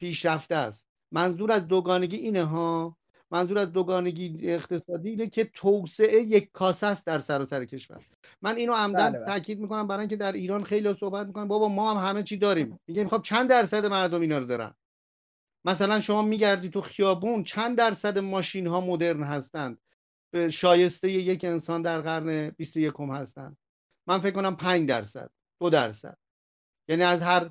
پیشرفته 0.00 0.54
است. 0.54 0.88
منظور 1.12 1.52
از 1.52 1.68
دوگانگی 1.68 2.16
اینه 2.16 2.44
ها 2.44 2.96
منظور 3.30 3.58
از 3.58 3.72
دوگانگی 3.72 4.50
اقتصادی 4.50 5.10
اینه 5.10 5.26
که 5.26 5.50
توسعه 5.54 6.22
یک 6.22 6.50
کاسه 6.52 6.86
است 6.86 7.06
در 7.06 7.18
سراسر 7.18 7.64
کشور. 7.64 8.04
من 8.42 8.56
اینو 8.56 8.72
عمدن 8.72 9.10
بله، 9.10 9.18
بله. 9.18 9.26
تاکید 9.26 9.60
می‌کنم 9.60 9.86
برای 9.86 10.00
اینکه 10.00 10.16
در 10.16 10.32
ایران 10.32 10.64
خیلی 10.64 10.94
صحبت 10.94 11.26
می‌کنن. 11.26 11.48
بابا 11.48 11.68
ما 11.68 11.94
هم 11.94 12.08
همه 12.08 12.22
چی 12.22 12.36
داریم. 12.36 12.80
میگه 12.86 13.08
خب 13.08 13.22
چند 13.22 13.50
درصد 13.50 13.86
مردم 13.86 14.20
اینا 14.20 14.38
رو 14.38 14.46
دارن؟ 14.46 14.74
مثلا 15.64 16.00
شما 16.00 16.22
میگردی 16.22 16.68
تو 16.68 16.80
خیابون 16.80 17.44
چند 17.44 17.78
درصد 17.78 18.18
ماشین 18.18 18.66
ها 18.66 18.80
مدرن 18.80 19.22
هستند؟ 19.22 19.78
شایسته 20.50 21.10
یک 21.10 21.44
انسان 21.44 21.82
در 21.82 22.00
قرن 22.00 22.50
21 22.50 22.94
هستند. 23.00 23.56
من 24.08 24.20
فکر 24.20 24.30
کنم 24.30 24.56
5 24.56 24.88
درصد 24.88 25.30
دو 25.60 25.70
درصد. 25.70 26.18
یعنی 26.88 27.02
از 27.02 27.22
هر 27.22 27.50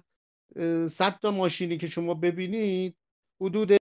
100 0.90 1.20
تا 1.22 1.32
ماشینی 1.32 1.78
که 1.78 1.88
شما 1.88 2.14
ببینید 2.14 2.96
حدود 3.42 3.78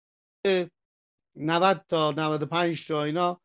90 1.37 1.85
تا 1.89 2.11
95 2.11 2.87
تا 2.87 3.05
اینا 3.05 3.41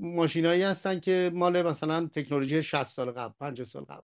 ماشینایی 0.00 0.62
هستن 0.62 1.00
که 1.00 1.30
مال 1.34 1.62
مثلا 1.62 2.06
تکنولوژی 2.06 2.62
60 2.62 2.84
سال 2.84 3.10
قبل 3.10 3.32
50 3.40 3.66
سال 3.66 3.84
قبل. 3.84 4.06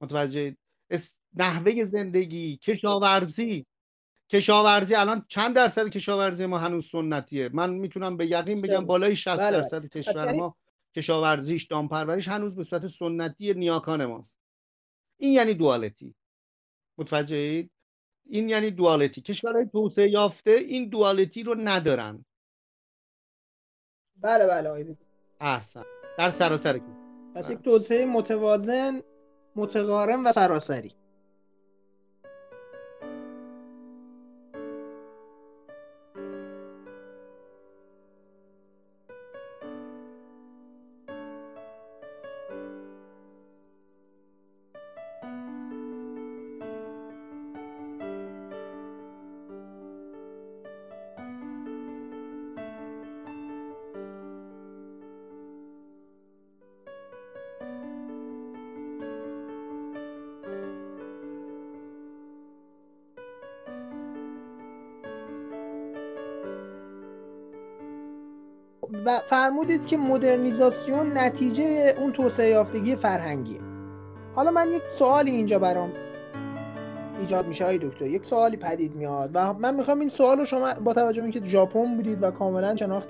متوجه 0.00 0.56
نحوه 1.36 1.84
زندگی 1.84 2.56
کشاورزی. 2.56 3.66
کشاورزی 4.30 4.94
الان 4.94 5.24
چند 5.28 5.56
درصد 5.56 5.88
کشاورزی 5.88 6.46
ما 6.46 6.58
هنوز 6.58 6.86
سنتیه؟ 6.90 7.50
من 7.52 7.70
می‌تونم 7.70 8.16
به 8.16 8.26
یقین 8.26 8.62
بگم 8.62 8.86
بالای 8.86 9.16
60 9.16 9.38
بله. 9.38 9.50
درصد 9.50 9.86
کشور 9.86 10.32
ما 10.32 10.56
کشاورزیش 10.96 11.64
دامپروریش 11.64 12.28
هنوز 12.28 12.54
به 12.56 12.64
صورت 12.64 12.86
سنتی 12.86 13.54
نیاکان 13.54 14.06
ماست. 14.06 14.36
این 15.16 15.32
یعنی 15.32 15.54
دوالتی 15.54 16.14
متوجه 16.98 17.68
این 18.28 18.48
یعنی 18.48 18.70
دوالتی 18.70 19.20
کشورهای 19.20 19.66
توسعه 19.66 20.10
یافته 20.10 20.50
این 20.50 20.88
دوالتی 20.88 21.42
رو 21.42 21.54
ندارن. 21.58 22.24
بله 24.16 24.46
بله 24.46 24.68
آقای 24.68 24.96
احسن. 25.40 25.84
در 26.18 26.30
سراسر 26.30 26.80
پس 27.34 27.50
یک 27.50 27.58
توسعه 27.58 28.04
متوازن 28.04 29.02
متقارن 29.56 30.22
و 30.26 30.32
سراسری. 30.32 30.94
فرمودید 69.26 69.86
که 69.86 69.96
مدرنیزاسیون 69.96 71.18
نتیجه 71.18 71.94
اون 71.98 72.12
توسعه 72.12 72.48
یافتگی 72.48 72.96
فرهنگیه. 72.96 73.60
حالا 74.34 74.50
من 74.50 74.70
یک 74.70 74.82
سوالی 74.88 75.30
اینجا 75.30 75.58
برام 75.58 75.92
ایجاد 77.20 77.46
میشه 77.46 77.64
های 77.64 77.78
دکتر. 77.78 78.06
یک 78.06 78.26
سوالی 78.26 78.56
پدید 78.56 78.94
میاد 78.94 79.30
و 79.34 79.52
من 79.52 79.74
می‌خوام 79.74 80.00
این 80.00 80.08
سوال 80.08 80.38
رو 80.38 80.44
شما 80.44 80.74
با 80.74 80.94
توجه 80.94 81.22
به 81.22 81.28
اینکه 81.28 81.48
ژاپن 81.48 81.96
بودید 81.96 82.22
و 82.22 82.30
کاملا 82.30 82.76
شناخت 82.76 83.08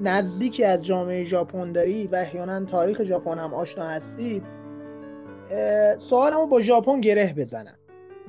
نزدیکی 0.00 0.64
از 0.64 0.84
جامعه 0.84 1.24
ژاپن 1.24 1.72
دارید 1.72 2.12
و 2.12 2.16
احیانا 2.16 2.64
تاریخ 2.64 3.02
ژاپن 3.02 3.38
هم 3.38 3.54
آشنا 3.54 3.84
هستید 3.84 4.42
سوالمو 5.98 6.46
با 6.46 6.60
ژاپن 6.60 7.00
گره 7.00 7.34
بزنم 7.36 7.74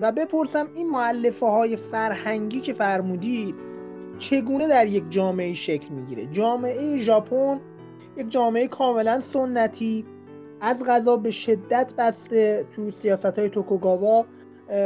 و 0.02 0.12
بپرسم 0.12 0.67
این 0.76 0.89
معلفه 0.89 1.45
های 1.45 1.78
فرهنگی 1.78 2.62
که 2.62 2.73
فرمودید 2.73 3.73
چگونه 4.17 4.67
در 4.67 4.88
یک 4.88 5.04
جامعه 5.10 5.54
شکل 5.54 5.93
می‌گیره؟ 5.93 6.26
جامعه 6.26 6.97
ژاپن 6.97 7.62
یک 8.17 8.30
جامعه 8.30 8.67
کاملا 8.67 9.19
سنتی 9.19 10.06
از 10.62 10.84
غذا 10.84 11.17
به 11.17 11.32
شدت 11.32 11.93
بسته 11.97 12.65
تو 12.76 12.91
سیاست 12.91 13.39
های 13.39 13.49
توکوگاوا 13.49 14.26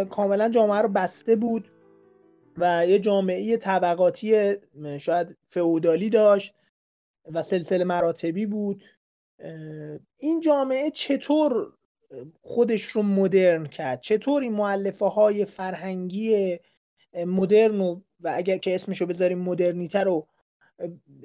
کاملا 0.09 0.49
جامعه 0.49 0.81
رو 0.81 0.89
بسته 0.89 1.35
بود 1.35 1.71
و 2.57 2.87
یه 2.87 2.99
جامعه 2.99 3.57
طبقاتی 3.57 4.55
شاید 4.99 5.37
فئودالی 5.49 6.09
داشت 6.09 6.53
و 7.31 7.41
سلسله 7.41 7.83
مراتبی 7.83 8.45
بود. 8.45 8.83
این 10.17 10.41
جامعه 10.41 10.89
چطور 10.89 11.73
خودش 12.41 12.81
رو 12.81 13.03
مدرن 13.03 13.65
کرد؟ 13.65 14.01
چطور 14.01 14.41
این 14.41 14.53
معلفه 14.53 15.05
های 15.05 15.45
فرهنگی 15.45 16.59
مدرن 17.25 17.81
و, 17.81 18.01
و 18.21 18.34
اگر 18.36 18.58
که 18.58 18.75
اسمشو 18.75 19.06
بذاریم 19.06 19.39
مدرنیته 19.39 19.99
رو 19.99 20.27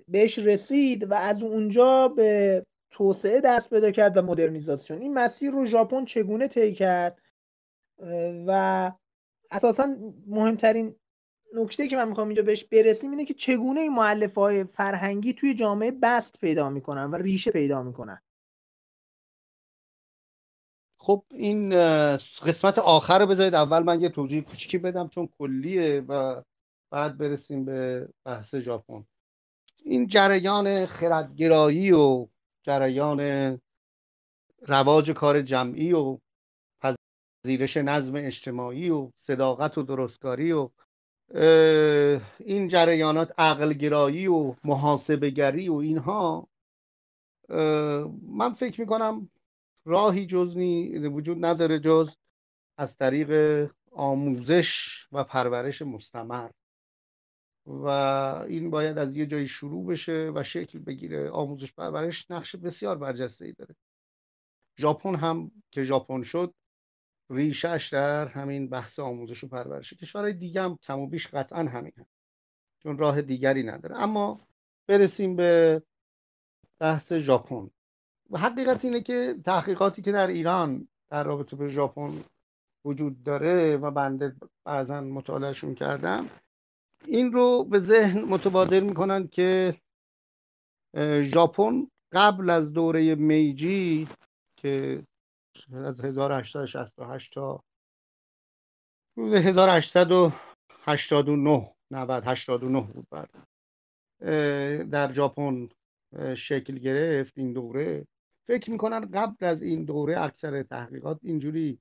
بهش 0.09 0.38
رسید 0.38 1.11
و 1.11 1.14
از 1.14 1.42
اونجا 1.42 2.09
به 2.09 2.62
توسعه 2.90 3.40
دست 3.40 3.70
پیدا 3.70 3.90
کرد 3.90 4.16
و 4.16 4.22
مدرنیزاسیون. 4.22 5.02
این 5.02 5.14
مسیر 5.14 5.50
رو 5.50 5.66
ژاپن 5.66 6.05
چگونه 6.05 6.48
طی 6.48 6.74
کرد؟ 6.74 7.18
و 8.46 8.92
اساسا 9.50 9.96
مهمترین 10.26 10.94
نکته 11.55 11.88
که 11.88 11.96
من 11.96 12.09
می‌خوام 12.09 12.28
اینجا 12.28 12.42
بهش 12.42 12.64
برسیم 12.64 13.11
اینه 13.11 13.24
که 13.24 13.35
چگونه 13.35 13.81
این 13.81 13.92
معلف 13.94 14.35
های 14.35 14.64
فرهنگی 14.64 15.33
توی 15.33 15.55
جامعه 15.55 15.90
بست 15.90 16.38
پیدا 16.40 16.70
می‌کنن 16.70 17.11
و 17.11 17.14
ریشه 17.14 17.50
پیدا 17.50 17.83
می‌کنن؟ 17.83 18.22
خب 20.98 21.24
این 21.31 21.70
قسمت 22.46 22.78
آخر 22.78 23.18
رو 23.18 23.26
بذارید. 23.26 23.55
اول 23.55 23.83
من 23.83 24.00
یه 24.00 24.09
توضیح 24.09 24.42
کوچیکی 24.42 24.78
بدم 24.78 25.09
چون 25.09 25.28
کلیه 25.38 26.00
و 26.09 26.42
بعد 26.92 27.18
برسیم 27.18 27.64
به 27.64 28.09
بحث 28.24 28.55
ژاپن. 28.55 29.05
این 29.85 30.07
جریان 30.07 30.87
خردگرایی 30.87 31.92
و 31.92 32.28
جریان 32.62 33.20
رواج 34.68 35.11
کار 35.11 35.42
جمعی 35.42 35.92
و 35.92 36.18
پذیرش 36.83 37.76
نظم 37.76 38.14
اجتماعی 38.16 38.90
و 38.90 39.11
صداقت 39.16 39.78
و 39.78 39.83
درستکاری 39.83 40.52
و 40.52 40.70
این 42.38 42.68
جریانات 42.68 43.35
عقلگرایی 43.38 44.26
و 44.26 44.55
محاسبگری 44.64 45.68
و 45.68 45.74
اینها 45.74 46.48
من 48.22 48.52
فکر 48.52 48.81
می‌کنم 48.81 49.31
راهی 49.85 50.26
جز 50.26 50.57
وجود 51.12 51.44
نداره 51.44 51.78
جز 51.78 52.16
از 52.78 52.96
طریق 52.96 53.70
آموزش 53.92 55.07
و 55.12 55.24
پرورش 55.24 55.83
مستمر. 55.83 56.50
و 57.66 57.87
این 58.48 58.70
باید 58.70 58.98
از 58.98 59.16
یه 59.16 59.27
جایی 59.27 59.48
شروع 59.48 59.87
بشه 59.87 60.33
و 60.35 60.42
شکل 60.42 60.79
بگیره. 60.79 61.31
آموزش 61.31 61.72
پرورش 61.72 62.31
نقش 62.31 62.57
بسیار 62.57 62.98
برجسته 62.98 63.44
ای 63.44 63.53
داره. 63.53 63.75
ژاپن 64.79 65.14
هم 65.14 65.51
که 65.70 65.85
ژاپن 65.85 66.22
شد 66.22 66.55
ریشش 67.31 67.88
در 67.92 68.29
همین 68.29 68.68
بحث 68.68 68.98
آموزش 68.98 69.44
و 69.44 69.48
پرورش. 69.48 69.92
کشورهای 69.92 70.33
دیگه 70.33 70.62
هم 70.62 70.77
کم 70.77 71.01
و 71.01 71.07
بیش 71.07 71.27
قطعا 71.27 71.59
همین 71.59 71.92
هم. 71.96 72.07
چون 72.83 72.98
راه 72.98 73.22
دیگری 73.22 73.62
نداره. 73.62 73.96
اما 73.96 74.40
برسیم 74.87 75.37
به 75.37 75.83
بحث 76.81 77.12
ژاپن. 77.12 77.70
و 78.31 78.38
حقیقت 78.38 78.85
اینه 78.85 79.01
که 79.01 79.37
تحقیقاتی 79.44 80.03
که 80.03 80.12
در 80.12 80.27
ایران 80.27 80.88
در 81.11 81.25
رابطه 81.25 81.57
به 81.57 81.68
ژاپن 81.68 82.25
وجود 82.85 83.22
داره 83.22 83.77
و 83.77 83.90
بنده 83.90 84.37
بعضا 84.64 85.01
مطالعهشون 85.01 85.75
کردم 85.75 86.31
این 87.06 87.32
رو 87.32 87.64
به 87.64 87.78
ذهن 87.78 88.24
متبادر 88.24 88.80
می‌کنند 88.80 89.30
که 89.30 89.74
ژاپن 91.22 91.86
قبل 92.12 92.50
از 92.50 92.72
دوره 92.72 93.14
میجی 93.14 94.08
که 94.56 95.02
از 95.72 96.04
1868 96.04 97.34
تا 97.34 97.64
1889 99.16 101.74
90 101.90 102.26
89 102.26 102.80
بود 102.80 103.06
بعد. 103.10 103.30
در 104.90 105.12
ژاپن 105.12 105.68
شکل 106.36 106.78
گرفت 106.78 107.38
این 107.38 107.52
دوره. 107.52 108.06
فکر 108.46 108.70
می‌کنن 108.70 109.00
قبل 109.00 109.46
از 109.46 109.62
این 109.62 109.84
دوره 109.84 110.20
اکثر 110.20 110.62
تحقیقات 110.62 111.18
اینجوری 111.22 111.78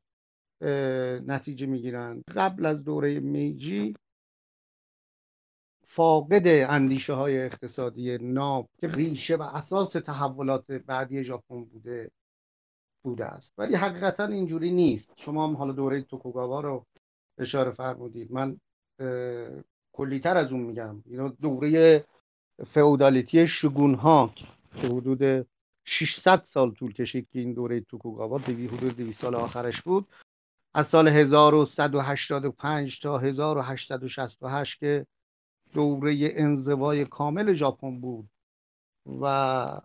نتیجه 1.27 1.65
می‌گیرن. 1.65 2.23
قبل 2.35 2.65
از 2.65 2.83
دوره 2.83 3.19
میجی 3.19 3.95
فاقد 5.93 6.43
اندیشه 6.47 7.13
های 7.13 7.45
اقتصادی 7.45 8.17
ناب 8.17 8.69
که 8.81 8.87
ریشه 8.87 9.35
و 9.35 9.41
اساس 9.41 9.91
تحولات 9.91 10.71
بعدی 10.71 11.23
ژاپن 11.23 11.63
بوده 11.63 12.11
بوده 13.03 13.25
است. 13.25 13.53
ولی 13.57 13.75
حقیقتا 13.75 14.25
اینجوری 14.25 14.71
نیست. 14.71 15.13
شما 15.17 15.47
هم 15.47 15.55
حالا 15.55 15.71
دوره 15.71 16.01
توکوگاوا 16.01 16.61
رو 16.61 16.85
اشاره 17.37 17.71
فرمودید. 17.71 18.31
من 18.31 18.57
کلیتر 19.93 20.37
از 20.37 20.51
اون 20.51 20.61
میگم. 20.61 21.03
دوره 21.41 22.03
فئودالیتی 22.65 23.47
شگون 23.47 23.93
ها 23.93 24.33
که 24.75 24.87
حدود 24.87 25.47
600 25.85 26.43
سال 26.43 26.71
طول 26.71 26.93
کشید 26.93 27.27
که 27.29 27.39
این 27.39 27.53
دوره 27.53 27.81
توکوگاوا 27.81 28.37
دوی 28.37 28.67
حدود 28.67 28.97
200 28.97 29.21
سال 29.21 29.35
آخرش 29.35 29.81
بود 29.81 30.07
از 30.73 30.87
سال 30.87 31.07
1185 31.07 32.99
تا 32.99 33.17
1868 33.17 34.79
که 34.79 35.05
دوره 35.73 36.17
انزوای 36.21 37.05
کامل 37.05 37.53
ژاپن 37.53 38.01
بود. 38.01 38.29
و 39.21 39.81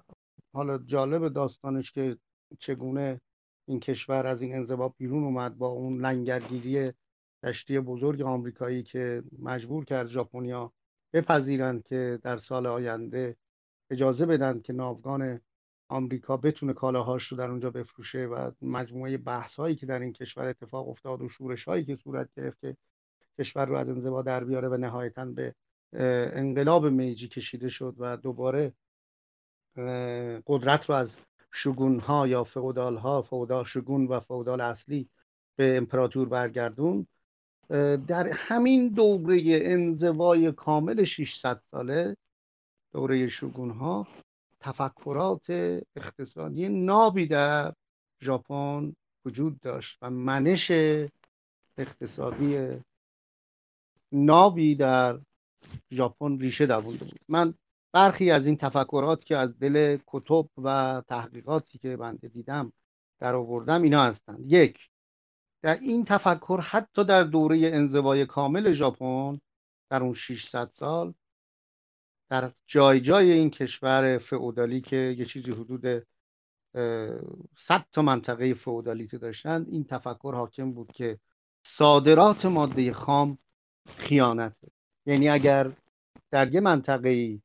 حالا 0.53 0.79
جالب 0.79 1.29
داستانش 1.29 1.93
که 1.93 2.17
چگونه 2.59 3.21
این 3.69 3.81
کشور 3.81 4.27
از 4.27 4.43
این 4.43 4.55
انزوا 4.55 4.89
بیرون 4.89 5.25
اومد 5.25 5.59
با 5.59 5.67
اون 5.67 6.01
لنگرگیری 6.01 6.93
کشتی 7.45 7.81
بزرگ 7.81 8.23
آمریکایی 8.23 8.83
که 8.83 9.23
مجبور 9.39 9.85
کرد 9.85 10.07
ژاپنیا 10.07 10.73
بپذیرند 11.13 11.83
که 11.83 12.19
در 12.23 12.37
سال 12.37 12.67
آینده 12.67 13.37
اجازه 13.91 14.27
بدن 14.27 14.61
که 14.61 14.73
ناوگان 14.73 15.41
آمریکا 15.89 16.37
بتونه 16.37 16.73
کالاهاش 16.73 17.33
رو 17.33 17.39
در 17.39 17.51
اونجا 17.51 17.71
بفروشه 17.71 18.27
و 18.27 18.51
مجموعه 18.63 19.17
بحث 19.17 19.55
هایی 19.55 19.77
که 19.77 19.87
در 19.87 19.99
این 19.99 20.13
کشور 20.13 20.49
اتفاق 20.49 20.89
افتاد 20.89 21.23
و 21.23 21.29
شورش 21.29 21.65
هایی 21.65 21.85
که 21.85 21.97
صورت 21.97 22.29
گرفت 22.37 22.61
که 22.61 22.77
کشور 23.39 23.67
رو 23.67 23.77
از 23.77 23.89
انزوا 23.89 24.23
در 24.23 24.45
بیاره 24.45 24.69
و 24.69 24.77
نهایتا 24.77 25.25
به 25.25 25.55
انقلاب 25.93 26.87
میجی 26.87 27.29
کشیده 27.29 27.69
شد 27.69 27.95
و 27.99 28.17
دوباره 28.17 28.73
قدرت 30.47 30.91
رو 30.91 30.95
از 30.95 31.17
شگون 31.53 32.01
ها 32.01 32.29
یا 32.29 32.45
فودال 32.45 32.97
ها 32.97 33.23
فودال 33.23 33.65
شگون 33.65 34.07
و 34.07 34.21
فودال 34.21 34.61
اصلی 34.61 35.09
به 35.57 35.77
امپراتور 35.77 36.29
برگردون 36.29 37.07
در 38.07 38.29
همین 38.33 38.89
دوره 38.89 39.43
انزوای 39.47 40.53
کامل 40.53 41.05
600 41.05 41.63
ساله 41.71 42.17
دوره 42.93 43.29
شگون 43.29 43.71
ها 43.71 44.07
تفکرات 44.61 45.51
اقتصادی 45.97 46.69
نابی 46.69 47.27
در 47.27 47.75
ژاپن 48.23 48.93
وجود 49.25 49.61
داشت 49.61 49.99
و 50.03 50.11
منش 50.11 50.71
اقتصادی 51.79 52.69
نابی 54.13 54.75
در 54.75 55.19
ژاپن 55.93 56.39
ریشه 56.39 56.67
دوونده 56.67 57.05
بود. 57.05 57.21
من 57.29 57.55
برخی 57.93 58.31
از 58.31 58.47
این 58.47 58.57
تفکرات 58.57 59.25
که 59.25 59.37
از 59.37 59.59
دل 59.59 59.99
کتب 60.07 60.49
و 60.59 61.03
تحقیقاتی 61.09 61.79
که 61.79 61.97
بنده 61.97 62.29
دیدم 62.29 62.73
در 63.19 63.35
آوردم 63.35 63.83
اینا 63.83 64.05
هستند. 64.05 64.53
یک 64.53 64.91
در 65.63 65.79
این 65.81 66.05
تفکر 66.05 66.61
حتی 66.61 67.05
در 67.05 67.23
دوره 67.23 67.59
انزوای 67.59 68.27
کامل 68.27 68.73
ژاپن 68.73 69.41
در 69.91 70.03
اون 70.03 70.15
600 70.15 70.71
سال 70.79 71.15
در 72.31 72.53
جای 72.67 73.01
جای 73.01 73.33
این 73.33 73.51
کشور 73.51 74.19
فئودالی 74.19 74.81
که 74.81 74.97
یه 74.97 75.25
چیزی 75.25 75.51
حدود 75.51 76.07
100 77.57 77.85
تا 77.93 78.03
منطقه 78.03 78.55
فئودالیتی 78.55 79.19
داشتند 79.19 79.69
این 79.69 79.85
تفکر 79.85 80.35
حاکم 80.35 80.73
بود 80.73 80.93
که 80.93 81.19
صادرات 81.63 82.47
ماده 82.47 82.93
خام 82.93 83.39
خیانته 83.87 84.69
یعنی 85.07 85.29
اگر 85.29 85.73
در 86.31 86.55
یه 86.55 86.61
منطقه 86.61 87.41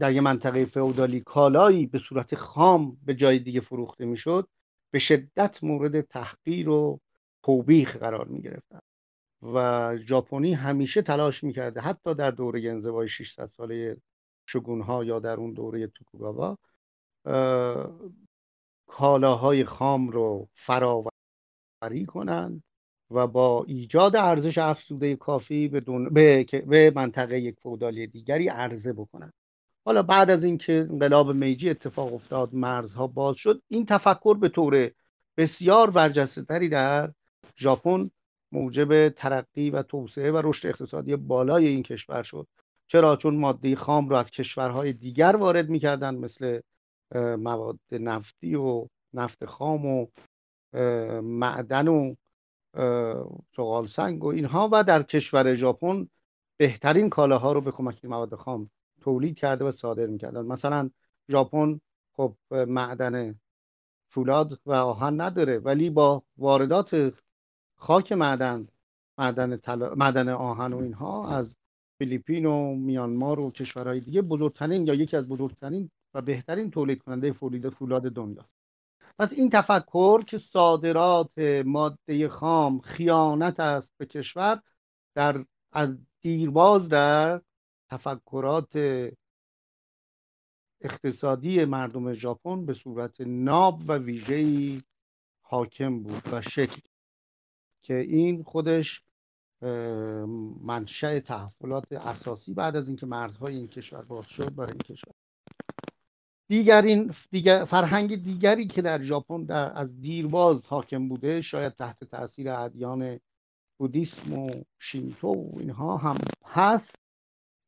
در 0.00 0.12
یه 0.12 0.20
منطقه 0.20 0.64
فئودالی 0.64 1.20
کالایی 1.20 1.86
به 1.86 1.98
صورت 1.98 2.34
خام 2.34 2.98
به 3.06 3.14
جای 3.14 3.38
دیگه 3.38 3.60
فروخته 3.60 4.04
می‌شد 4.04 4.48
به 4.90 4.98
شدت 4.98 5.64
مورد 5.64 6.00
تحقیر 6.00 6.68
و 6.68 7.00
توبیخ 7.42 7.96
قرار 7.96 8.26
می 8.28 8.42
گرفتن 8.42 8.80
و 9.42 9.96
ژاپنی 9.96 10.54
همیشه 10.54 11.02
تلاش 11.02 11.44
می‌کرده 11.44 11.80
حتی 11.80 12.14
در 12.14 12.30
دوره 12.30 12.70
انزوای 12.70 13.08
600 13.08 13.50
ساله 13.56 13.96
شگون 14.46 14.80
ها 14.80 15.04
یا 15.04 15.18
در 15.18 15.36
اون 15.36 15.52
دوره 15.52 15.86
توکوگاوا 15.86 16.58
کالاهای 18.86 19.64
خام 19.64 20.08
رو 20.08 20.48
فراوری 20.54 22.06
کنند 22.06 22.62
و 23.10 23.26
با 23.26 23.64
ایجاد 23.68 24.16
ارزش 24.16 24.58
افزوده 24.58 25.16
کافی 25.16 25.68
به, 25.68 25.80
دون... 25.80 26.08
به... 26.08 26.44
به 26.66 26.92
منطقه 26.96 27.40
یک 27.40 27.56
فودالی 27.60 28.06
دیگری 28.06 28.48
عرضه 28.48 28.92
بکنند 28.92 29.32
حالا 29.84 30.02
بعد 30.02 30.30
از 30.30 30.44
اینکه 30.44 30.86
انقلاب 30.90 31.32
میجی 31.32 31.70
اتفاق 31.70 32.14
افتاد 32.14 32.54
مرزها 32.54 33.06
باز 33.06 33.36
شد 33.36 33.62
این 33.68 33.86
تفکر 33.86 34.34
به 34.34 34.48
طور 34.48 34.90
بسیار 35.36 35.90
برجسته 35.90 36.42
تری 36.42 36.68
در 36.68 37.10
ژاپن 37.58 38.10
موجب 38.52 39.08
ترقی 39.08 39.70
و 39.70 39.82
توسعه 39.82 40.32
و 40.32 40.40
رشد 40.44 40.68
اقتصادی 40.68 41.16
بالای 41.16 41.66
این 41.66 41.82
کشور 41.82 42.22
شد. 42.22 42.46
چرا؟ 42.86 43.16
چون 43.16 43.36
ماده 43.36 43.76
خام 43.76 44.08
را 44.08 44.20
از 44.20 44.30
کشورهای 44.30 44.92
دیگر 44.92 45.36
وارد 45.36 45.68
می‌کردن 45.68 46.14
مثل 46.14 46.60
مواد 47.14 47.78
نفتی 47.92 48.54
و 48.54 48.86
نفت 49.14 49.44
خام 49.44 49.86
و 49.86 50.06
معدن 51.22 51.88
و 51.88 52.14
چغال 53.52 53.86
سنگ 53.86 54.24
و 54.24 54.26
اینها 54.26 54.68
و 54.72 54.84
در 54.84 55.02
کشور 55.02 55.54
ژاپن 55.54 56.08
بهترین 56.56 57.10
کالاها 57.10 57.52
رو 57.52 57.60
به 57.60 57.70
کمک 57.70 58.04
مواد 58.04 58.34
خام 58.34 58.70
تولید 59.00 59.36
کرده 59.36 59.64
و 59.64 59.70
صادر 59.70 60.06
می‌کردن. 60.06 60.46
مثلا 60.46 60.90
ژاپن 61.30 61.80
خب 62.12 62.36
معدن 62.50 63.40
فولاد 64.10 64.60
و 64.66 64.72
آهن 64.72 65.20
نداره 65.20 65.58
ولی 65.58 65.90
با 65.90 66.22
واردات 66.36 67.14
خاک 67.76 68.12
معدن 68.12 68.68
معدن, 69.18 69.60
معدن 69.96 70.28
آهن 70.28 70.72
و 70.72 70.78
اینها 70.78 71.28
از 71.28 71.54
فیلیپین 71.98 72.46
و 72.46 72.74
میانمار 72.74 73.40
و 73.40 73.50
کشورهای 73.50 74.00
دیگه 74.00 74.22
بزرگترین 74.22 74.86
یا 74.86 74.94
یکی 74.94 75.16
از 75.16 75.28
بزرگترین 75.28 75.90
و 76.14 76.22
بهترین 76.22 76.70
تولید 76.70 77.02
کننده 77.02 77.32
فولاد 77.32 77.68
فولاد 77.68 78.02
دنیا 78.02 78.44
پس 79.18 79.32
این 79.32 79.50
تفکر 79.50 80.22
که 80.22 80.38
صادرات 80.38 81.38
ماده 81.64 82.28
خام 82.28 82.80
خیانت 82.80 83.60
است 83.60 83.94
به 83.98 84.06
کشور 84.06 84.62
در 85.14 85.44
از 85.72 85.98
دیرباز 86.20 86.88
در 86.88 87.40
تفکرات 87.90 88.76
اقتصادی 90.80 91.64
مردم 91.64 92.12
ژاپن 92.12 92.66
به 92.66 92.74
صورت 92.74 93.20
ناب 93.20 93.82
و 93.88 93.98
ویژه‌ای 93.98 94.82
حاکم 95.40 96.02
بود 96.02 96.22
و 96.32 96.42
شکل 96.42 96.80
که 97.82 97.94
این 97.94 98.42
خودش 98.42 99.02
منشأ 100.62 101.20
تحولات 101.20 101.92
اساسی 101.92 102.54
بعد 102.54 102.76
از 102.76 102.88
اینکه 102.88 103.06
مرزهای 103.06 103.56
این 103.56 103.68
کشور 103.68 104.02
باز 104.02 104.26
شد 104.26 104.54
برای 104.54 104.72
این 104.72 104.78
کشور. 104.78 105.14
دیگرین 106.48 107.14
دیگر 107.30 107.64
فرهنگ 107.64 108.22
دیگری 108.22 108.66
که 108.66 108.82
در 108.82 109.02
ژاپن 109.02 109.44
در 109.44 109.78
از 109.78 110.00
دیرباز 110.00 110.66
حاکم 110.66 111.08
بوده 111.08 111.42
شاید 111.42 111.74
تحت 111.74 112.04
تاثیر 112.04 112.50
ادیان 112.50 113.20
بودیسم 113.78 114.32
و 114.32 114.50
شینتو 114.78 115.28
و 115.28 115.58
اینها 115.58 115.96
هم 115.96 116.16
هست. 116.46 116.94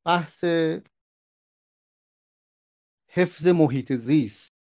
بحث 0.07 0.45
حفظ 3.09 3.47
محیط 3.47 3.93
زیست 3.93 4.53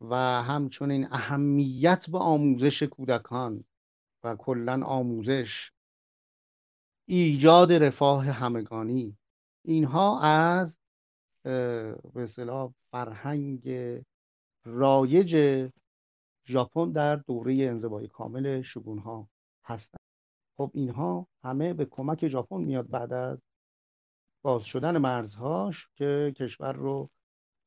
و 0.00 0.14
همچنین 0.42 1.12
اهمیت 1.12 2.10
به 2.10 2.18
آموزش 2.18 2.82
کودکان 2.82 3.64
و 4.24 4.36
کلا 4.36 4.84
آموزش 4.84 5.72
ایجاد 7.08 7.72
رفاه 7.72 8.24
همگانی. 8.26 9.16
اینها 9.64 10.20
از 10.20 10.79
به 11.42 11.96
اصطلاح 12.16 12.72
فرهنگ 12.90 13.70
رایج 14.64 15.68
ژاپن 16.46 16.92
در 16.92 17.16
دوره 17.16 17.54
انزوای 17.60 18.08
کامل 18.08 18.62
شگون 18.62 18.98
ها 18.98 19.28
هستند. 19.64 20.00
خب 20.56 20.70
اینها 20.74 21.26
همه 21.42 21.74
به 21.74 21.84
کمک 21.84 22.28
ژاپن 22.28 22.60
میاد 22.60 22.90
بعد 22.90 23.12
از 23.12 23.38
باز 24.42 24.64
شدن 24.64 24.98
مرزهاش 24.98 25.88
که 25.96 26.34
کشور 26.36 26.72
رو 26.72 27.10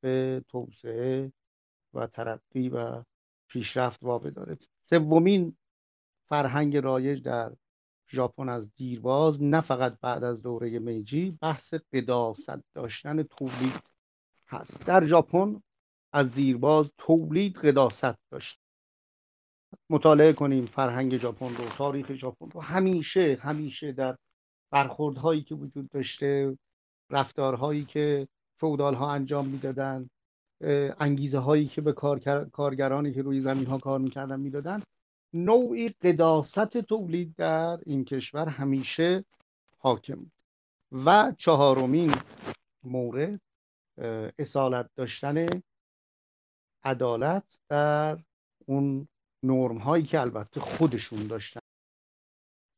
به 0.02 0.44
توسعه 0.48 1.32
و 1.94 2.08
ترقی 2.08 2.70
و 2.70 3.04
پیشرفت 3.48 4.04
وابداره 4.04 4.58
سومین 4.90 5.58
فرهنگ 6.30 6.78
رایج 6.78 7.24
در 7.24 7.56
ژاپن 8.14 8.50
از 8.50 8.74
دیرباز 8.76 9.44
نه 9.44 9.62
فقط 9.62 9.98
بعد 10.02 10.24
از 10.24 10.44
دوره 10.44 10.80
میجی 10.80 11.38
بحث 11.42 11.74
قداست 11.94 12.52
داشتن 12.74 13.24
تولید 13.24 13.74
هست. 14.48 14.86
در 14.86 15.06
ژاپن 15.06 15.62
از 16.14 16.32
دیرباز 16.32 16.94
تولید 16.98 17.58
قداست 17.58 18.16
داشت. 18.32 18.60
مطالعه 19.90 20.34
کنیم 20.34 20.66
فرهنگ 20.66 21.18
ژاپن 21.18 21.56
رو 21.56 21.70
تاریخ 21.78 22.14
ژاپن 22.14 22.50
رو. 22.50 22.62
همیشه 22.62 23.38
همیشه 23.42 23.92
در 23.92 24.16
برخوردهایی 24.72 25.42
که 25.42 25.56
وجود 25.56 25.90
داشته 25.90 26.58
رفتارهایی 27.10 27.86
که 27.86 28.28
فودال 28.60 28.94
ها 28.94 29.12
انجام 29.12 29.48
می‌دادن 29.48 30.10
انگیزه 31.00 31.40
هایی 31.40 31.68
که 31.68 31.82
به 31.82 31.94
کارگرانی 32.52 33.14
که 33.14 33.22
روی 33.22 33.42
زمین 33.42 33.66
ها 33.66 33.78
کار 33.78 34.00
می‌کردن 34.00 34.40
می‌دادن 34.40 34.82
نوعی 35.34 35.90
قداست 35.90 36.78
تولید 36.78 37.36
در 37.36 37.80
این 37.86 38.06
کشور 38.06 38.50
همیشه 38.50 39.26
حاکم 39.80 40.16
بود. 40.16 40.32
و 41.06 41.34
چهارمین 41.38 42.16
مورد 42.84 43.42
اصالت 44.40 44.90
داشتن 44.96 45.48
عدالت 46.84 47.44
در 47.70 48.18
اون 48.66 49.08
نرم 49.44 49.78
هایی 49.78 50.04
که 50.06 50.22
البته 50.22 50.60
خودشون 50.60 51.28
داشتن 51.28 51.60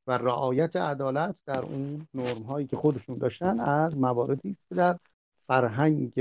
و 0.07 0.17
رعایت 0.17 0.75
عدالت 0.75 1.35
در 1.45 1.61
اون 1.61 2.07
نرم 2.13 2.41
هایی 2.41 2.67
که 2.67 2.75
خودشون 2.75 3.17
داشتن 3.17 3.59
از 3.59 3.97
مواردی 3.97 4.49
است 4.49 4.69
که 4.69 4.75
در 4.75 4.99
فرهنگ 5.47 6.13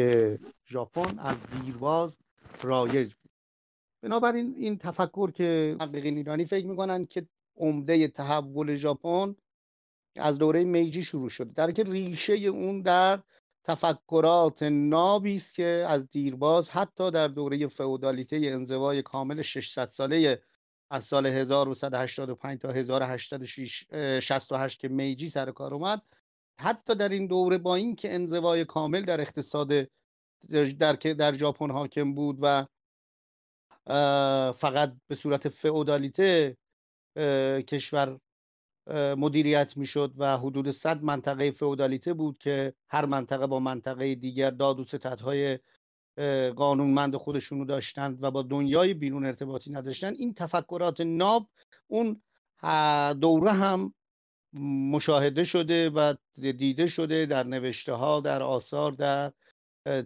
ژاپن 0.67 1.19
از 1.19 1.37
دیرباز 1.53 2.11
رایج 2.63 3.13
بنابراین 4.05 4.55
این 4.59 4.79
تفکر 4.79 5.31
که 5.31 5.77
محققین 5.81 6.17
ایرانی 6.17 6.45
فکر 6.45 6.67
می‌کنن 6.67 7.07
که 7.07 7.27
عمده 7.57 8.09
تحول 8.09 8.75
ژاپن 8.75 9.35
از 10.17 10.39
دوره 10.39 10.65
میجی 10.65 11.03
شروع 11.03 11.29
شده. 11.29 11.53
در 11.53 11.73
که 11.73 11.83
ریشه 11.83 12.33
اون 12.33 12.83
در 12.83 13.23
تفکرات 13.65 14.63
نابی 14.63 15.37
است 15.37 15.55
که 15.55 15.87
از 15.89 16.11
دیرباز 16.11 16.71
حتی 16.71 17.11
در 17.11 17.29
دوره 17.29 17.67
فئودالیته 17.67 18.37
انزوای 18.37 19.03
کامل 19.03 19.43
600 19.43 19.87
ساله 19.87 20.43
از 20.91 21.05
سال 21.05 21.27
1185 21.27 22.61
تا 22.61 22.73
1868 22.73 24.81
که 24.81 24.89
میجی 24.89 25.29
سر 25.29 25.51
کار 25.51 25.75
اومد. 25.75 26.03
حتی 26.59 26.95
در 26.95 27.09
این 27.09 27.27
دوره 27.27 27.59
با 27.59 27.75
اینکه 27.75 28.15
انزوای 28.15 28.65
کامل 28.65 29.05
در 29.05 29.21
اقتصاد 29.21 29.89
در 30.79 30.95
در 30.95 31.35
ژاپن 31.35 31.71
حاکم 31.71 32.15
بود 32.15 32.39
و 32.43 32.67
فقط 34.57 34.97
به 35.09 35.15
صورت 35.15 35.49
فئودالیته 35.49 36.57
کشور 37.69 38.19
مدیریت 39.17 39.77
می‌شد 39.77 40.13
و 40.17 40.39
حدود 40.39 40.71
100 40.71 41.03
منطقه 41.03 41.51
فئودالیته 41.51 42.15
بود 42.15 42.39
که 42.39 42.75
هر 42.89 43.05
منطقه 43.05 43.47
با 43.47 43.61
منطقه 43.61 44.15
دیگر 44.15 44.51
داد 44.51 44.81
و 44.81 44.85
ستدهای 44.85 45.59
قانونمند 46.57 47.17
خودشونو 47.17 47.61
رو 47.61 47.67
داشتند 47.67 48.23
و 48.23 48.31
با 48.31 48.43
دنیای 48.43 48.95
بیرون 48.95 49.25
ارتباطی 49.27 49.73
نداشتند. 49.73 50.17
این 50.19 50.35
تفکرات 50.35 51.01
ناب 51.01 51.49
اون 51.87 52.23
دوره 53.21 53.53
هم 53.53 53.95
مشاهده 54.91 55.45
شده 55.45 55.91
و 55.91 56.15
دیده 56.37 56.87
شده 56.87 57.27
در 57.27 57.43
نوشته 57.43 57.93
ها 57.93 58.21
در 58.21 58.43
آثار 58.43 58.93
در 58.93 59.33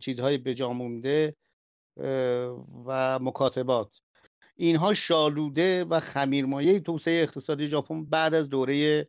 چیزهای 0.01 0.39
بجامونده. 0.39 1.37
و 2.87 3.19
مکاتبات. 3.23 4.01
اینها 4.57 4.95
شالوده 4.95 5.85
و 5.85 6.01
خمیرمایه 6.01 6.81
توسعه 6.81 7.23
اقتصادی 7.23 7.67
ژاپن 7.67 8.05
بعد 8.05 8.35
از 8.35 8.49
دوره 8.49 9.09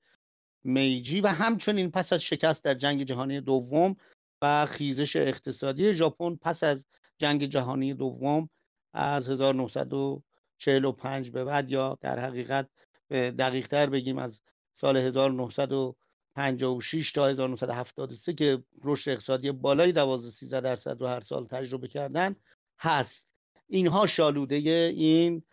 میجی 0.64 1.22
و 1.22 1.28
همچنین 1.28 1.92
پس 1.92 2.14
از 2.14 2.22
شکست 2.22 2.64
در 2.64 2.74
جنگ 2.74 3.04
جهانی 3.04 3.42
دوم 3.42 3.96
و 4.42 4.66
خیزش 4.66 5.16
اقتصادی 5.16 5.94
ژاپن 5.94 6.36
پس 6.36 6.64
از 6.64 6.86
جنگ 7.18 7.46
جهانی 7.46 7.94
دوم 7.94 8.50
از 8.94 9.30
1945 9.30 11.32
به 11.32 11.44
بعد 11.44 11.70
یا 11.70 11.98
در 12.02 12.20
حقیقت 12.20 12.70
دقیق 13.12 13.68
تر 13.68 13.90
بگیم 13.90 14.18
از 14.18 14.42
سال 14.74 14.98
1956 14.98 17.12
تا 17.12 17.28
1973 17.28 18.34
که 18.34 18.64
رشد 18.84 19.12
اقتصادی 19.12 19.52
بالای 19.52 19.92
12 19.92 20.30
13 20.30 20.62
درصد 20.62 21.02
رو 21.02 21.08
هر 21.08 21.20
سال 21.20 21.46
تجربه 21.46 21.88
کردن 21.88 22.36
هست. 22.80 23.34
اینها 23.68 24.06
شالوده 24.06 24.56
این 24.96 25.44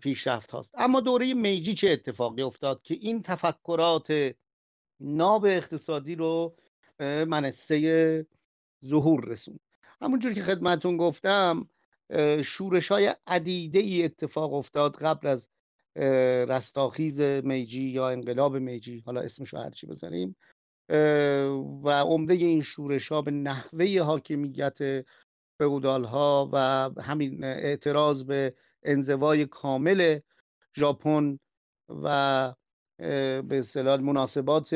پیشرفت 0.00 0.50
هاست. 0.50 0.74
اما 0.74 1.00
دوره 1.00 1.34
میجی 1.34 1.74
چه 1.74 1.90
اتفاقی 1.90 2.42
افتاد 2.42 2.82
که 2.82 2.94
این 2.94 3.22
تفکرات 3.22 4.34
ناب 5.00 5.44
اقتصادی 5.44 6.14
رو 6.14 6.56
منصه 7.00 8.26
ظهور 8.84 9.24
رسوند؟ 9.24 9.60
همونجور 10.00 10.32
که 10.32 10.42
خدمتون 10.42 10.96
گفتم 10.96 11.68
شورش 12.44 12.88
های 12.88 13.14
عدیده 13.26 13.78
ای 13.78 14.04
اتفاق 14.04 14.54
افتاد 14.54 14.96
قبل 14.96 15.26
از 15.26 15.48
رستاخیز 16.48 17.20
میجی 17.20 17.82
یا 17.82 18.08
انقلاب 18.08 18.56
میجی 18.56 19.02
حالا 19.06 19.20
اسمشو 19.20 19.58
هرچی 19.58 19.86
بذاریم. 19.86 20.36
و 21.84 21.88
عمده 21.88 22.34
این 22.34 22.62
شورش 22.62 23.12
ها 23.12 23.22
به 23.22 23.30
نحوه 23.30 24.00
حاکمیت 24.00 25.04
فئودال 25.62 26.04
ها 26.04 26.50
و 26.52 26.56
همین 27.02 27.44
اعتراض 27.44 28.24
به 28.24 28.54
انزوای 28.82 29.46
کامل 29.46 30.18
ژاپن 30.76 31.38
و 31.88 32.54
به 33.48 33.58
اصطلاح 33.58 34.00
مناسبات 34.00 34.74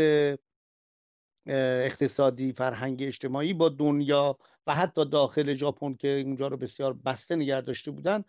اقتصادی 1.87 2.53
فرهنگ 2.53 3.03
اجتماعی 3.03 3.55
با 3.55 3.68
دنیا 3.68 4.39
و 4.66 4.74
حتی 4.74 5.05
داخل 5.05 5.55
ژاپن 5.55 5.95
که 5.95 6.09
اونجا 6.09 6.49
رو 6.49 6.57
بسیار 6.57 6.93
بسته 6.93 7.37
نگه 7.37 7.61
داشته 7.61 7.91
بودن 7.91 8.24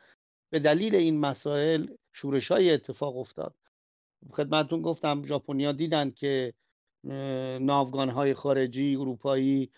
به 0.49 0.59
دلیل 0.59 0.95
این 0.95 1.19
مسائل 1.19 1.87
شورش 2.13 2.51
های 2.51 2.71
اتفاق 2.71 3.17
افتاد. 3.17 3.55
خدمتون 4.31 4.81
گفتم 4.81 5.23
ژاپنیا 5.25 5.71
دیدن 5.71 6.11
که 6.11 6.53
ناوگان 7.61 8.09
های 8.09 8.33
خارجی 8.33 8.95
اروپایی 8.95 9.71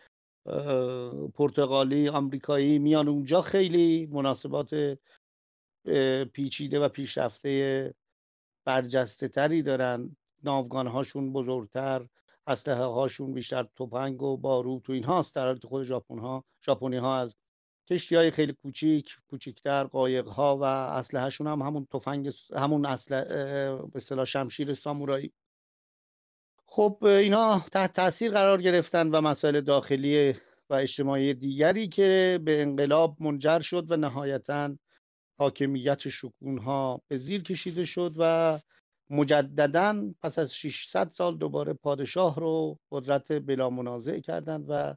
پرتغالی 1.34 2.10
آمریکایی 2.10 2.80
میان 2.80 3.08
اونجا 3.08 3.42
خیلی 3.42 4.06
مناسبات 4.12 4.98
پیچیده 6.34 6.80
و 6.80 6.90
پیشرفته 6.90 7.94
برجسته 8.66 9.28
تری 9.28 9.62
دارن. 9.62 10.16
ناوگان 10.44 10.88
هاشون 10.88 11.34
بزرگتر 11.34 12.08
اسلحه 12.48 12.84
هاشون 12.84 13.34
بیشتر 13.34 13.68
توپنگ 13.76 14.22
و 14.22 14.38
باروت 14.38 14.90
و 14.90 14.94
اینهاست 14.94 15.36
در 15.36 15.46
حالی 15.46 15.60
خود 15.64 15.84
ژاپن 15.84 16.20
ها 16.20 16.44
ژاپنی 16.66 16.98
ها 16.98 17.18
از 17.18 17.36
کشتی 17.90 18.16
های 18.16 18.32
خیلی 18.32 18.54
کوچیک 18.54 19.18
کوچیکتر 19.30 19.84
قایق 19.84 20.28
ها 20.28 20.58
و 20.58 20.64
اسلحهشون 20.64 21.48
هم 21.48 21.62
همون 21.62 21.88
تفنگ 21.94 22.32
همون 22.56 22.86
اسلحه 22.86 23.26
به 23.76 23.96
اصطلاح 23.96 24.26
شمشیر 24.26 24.74
سامورایی 24.74 25.34
خب 26.72 26.98
اینا 27.04 27.66
تحت 27.72 27.94
تاثیر 27.94 28.32
قرار 28.32 28.62
گرفتن 28.62 29.08
و 29.08 29.22
مسائل 29.22 29.62
داخلی 29.62 30.32
و 30.70 30.74
اجتماعی 30.74 31.34
دیگری 31.34 31.88
که 31.88 32.40
به 32.46 32.62
انقلاب 32.62 33.18
منجر 33.20 33.60
شد 33.60 33.92
و 33.92 33.98
نهایتا 33.98 34.78
حاکمیت 35.40 36.10
شکون 36.10 36.58
ها 36.58 37.02
به 37.08 37.18
زیر 37.18 37.44
کشیده 37.44 37.86
شد 37.86 38.16
و 38.18 38.60
مجددا 39.10 40.14
پس 40.22 40.40
از 40.40 40.56
600 40.56 41.10
سال 41.10 41.38
دوباره 41.38 41.74
پادشاه 41.74 42.40
رو 42.40 42.80
قدرت 42.92 43.32
بلا 43.32 43.70
منازع 43.70 44.20
کردند 44.20 44.66
و 44.70 44.96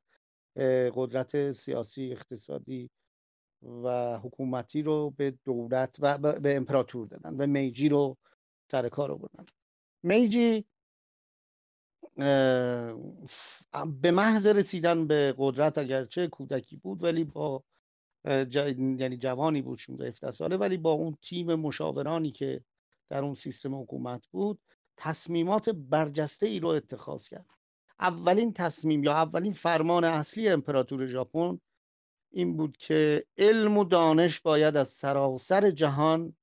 قدرت 0.95 1.53
سیاسی 1.53 2.13
اقتصادی 2.13 2.91
و 3.63 4.19
حکومتی 4.19 4.83
رو 4.83 5.11
به 5.11 5.35
دولت 5.45 5.97
و 5.99 6.19
به 6.19 6.57
امپراتور 6.57 7.07
دادن 7.07 7.35
و 7.35 7.47
میجی 7.47 7.89
رو 7.89 8.17
سر 8.71 8.89
کار 8.89 9.13
آوردن. 9.13 9.47
میجی 10.03 10.65
به 14.03 14.11
محض 14.11 14.47
رسیدن 14.47 15.07
به 15.07 15.35
قدرت 15.39 15.79
اگرچه 15.79 16.29
کودکی 16.29 16.77
بود 16.77 17.03
ولی 17.03 17.25
با 17.25 17.65
یعنی 18.25 19.17
جوانی 19.17 19.63
بود 19.63 19.79
16 19.79 20.09
17 20.09 20.31
ساله 20.31 20.57
ولی 20.57 20.77
با 20.77 20.93
اون 20.93 21.17
تیم 21.23 21.55
مشاورانی 21.55 22.31
که 22.31 22.65
در 23.09 23.25
اون 23.25 23.35
سیستم 23.35 23.75
حکومت 23.75 24.27
بود 24.27 24.59
تصمیمات 24.97 25.69
برجسته 25.69 26.47
ای 26.47 26.61
رو 26.61 26.69
اتخاذ 26.69 27.29
کرد. 27.29 27.47
اولین 28.01 28.53
تصمیم 28.53 29.05
یا 29.05 29.13
اولین 29.13 29.53
فرمان 29.53 30.05
اصلی 30.05 30.49
امپراتور 30.49 31.07
ژاپن 31.07 31.61
این 32.31 32.57
بود 32.57 32.77
که 32.77 33.25
علم 33.39 33.79
و 33.79 33.85
دانش 33.85 34.41
باید 34.41 34.77
از 34.77 34.89
سراسر 34.89 35.71
جهان 35.71 36.37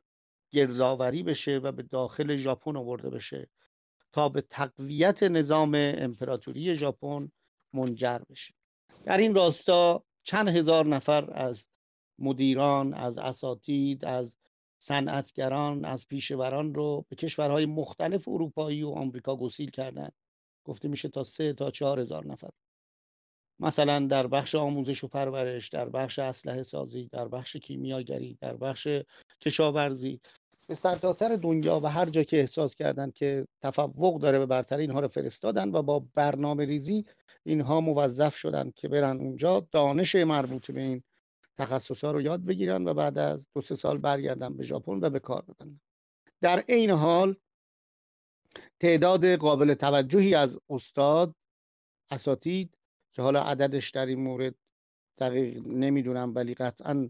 گردآوری 0.51 1.23
بشه 1.23 1.57
و 1.57 1.71
به 1.71 1.83
داخل 1.83 2.35
ژاپن 2.35 2.75
آورده 2.75 3.09
بشه. 3.09 3.49
تا 4.11 4.29
به 4.29 4.41
تقویت 4.41 5.23
نظام 5.23 5.71
امپراتوری 5.75 6.75
ژاپن 6.75 7.31
منجر 7.73 8.19
بشه. 8.29 8.53
در 9.05 9.17
این 9.17 9.35
راستا 9.35 10.03
چند 10.23 10.47
هزار 10.47 10.85
نفر 10.85 11.33
از 11.33 11.65
مدیران 12.19 12.93
از 12.93 13.17
اساتید 13.17 14.05
از 14.05 14.37
صنعتگران 14.81 15.85
از 15.85 16.07
پیشوران 16.07 16.73
رو 16.73 17.05
به 17.09 17.15
کشورهای 17.15 17.65
مختلف 17.65 18.27
اروپایی 18.27 18.83
و 18.83 18.89
آمریکا 18.89 19.35
گسیل 19.35 19.69
کردند 19.69 20.13
گفته 20.65 20.87
میشه 20.87 21.09
تا 21.09 21.23
سه 21.23 21.53
تا 21.53 21.71
چهار 21.71 21.99
هزار 21.99 22.25
نفر. 22.25 22.49
مثلا 23.59 24.07
در 24.07 24.27
بخش 24.27 24.55
آموزش 24.55 25.03
و 25.03 25.07
پرورش 25.07 25.69
در 25.69 25.89
بخش 25.89 26.19
اسلحه 26.19 26.63
سازی 26.63 27.09
در 27.11 27.27
بخش 27.27 27.55
کیمیاگری 27.55 28.37
در 28.41 28.57
بخش 28.57 28.87
کشاورزی. 29.41 30.21
به 30.69 30.75
سرتاسر 30.75 31.29
سر 31.29 31.35
دنیا 31.35 31.79
و 31.79 31.85
هر 31.85 32.05
جا 32.05 32.23
که 32.23 32.39
احساس 32.39 32.75
کردند 32.75 33.13
که 33.13 33.47
تفوق 33.61 34.21
داره 34.21 34.39
به 34.39 34.45
برتری 34.45 34.81
اینها 34.81 34.99
رو 34.99 35.07
فرستادن 35.07 35.71
و 35.71 35.81
با 35.81 36.05
برنامه 36.15 36.65
ریزی 36.65 37.05
اینها 37.43 37.81
موظف 37.81 38.35
شدند 38.35 38.73
که 38.73 38.87
برن 38.87 39.17
اونجا 39.17 39.67
دانش 39.71 40.15
مربوط 40.15 40.71
به 40.71 40.81
این 40.81 41.03
تخصص 41.57 42.03
رو 42.03 42.21
یاد 42.21 42.45
بگیرن 42.45 42.87
و 42.87 42.93
بعد 42.93 43.17
از 43.17 43.47
دو 43.53 43.61
سه 43.61 43.75
سال 43.75 43.97
برگردن 43.97 44.57
به 44.57 44.63
ژاپن 44.63 44.99
و 45.01 45.09
به 45.09 45.19
کار 45.19 45.41
ببندن. 45.41 45.79
در 46.41 46.59
عین 46.59 46.89
حال 46.89 47.35
تعداد 48.79 49.25
قابل 49.25 49.73
توجهی 49.73 50.35
از 50.35 50.59
استاد 50.69 51.35
اساتید 52.11 52.77
که 53.11 53.21
حالا 53.21 53.43
عددش 53.43 53.89
در 53.89 54.05
این 54.05 54.19
مورد 54.23 54.55
دقیق 55.19 55.67
نمی‌دونم 55.67 56.35
ولی 56.35 56.53
قطعا 56.53 57.09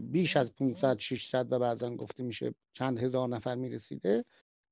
بیش 0.00 0.36
از 0.36 0.52
500 0.54 0.98
600 0.98 1.52
و 1.52 1.58
بعضا 1.58 1.90
گفته 1.90 2.22
میشه 2.22 2.54
چند 2.72 2.98
هزار 2.98 3.28
نفر 3.28 3.54
می‌رسیده. 3.54 4.24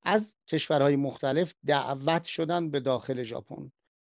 از 0.03 0.35
کشورهای 0.47 0.95
مختلف 0.95 1.53
دعوت 1.65 2.23
شدن 2.23 2.71
به 2.71 2.79
داخل 2.79 3.23
ژاپن. 3.23 3.71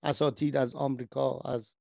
اساتید 0.04 0.56
از 0.56 0.76
آمریکا 0.76 1.40
از 1.40 1.76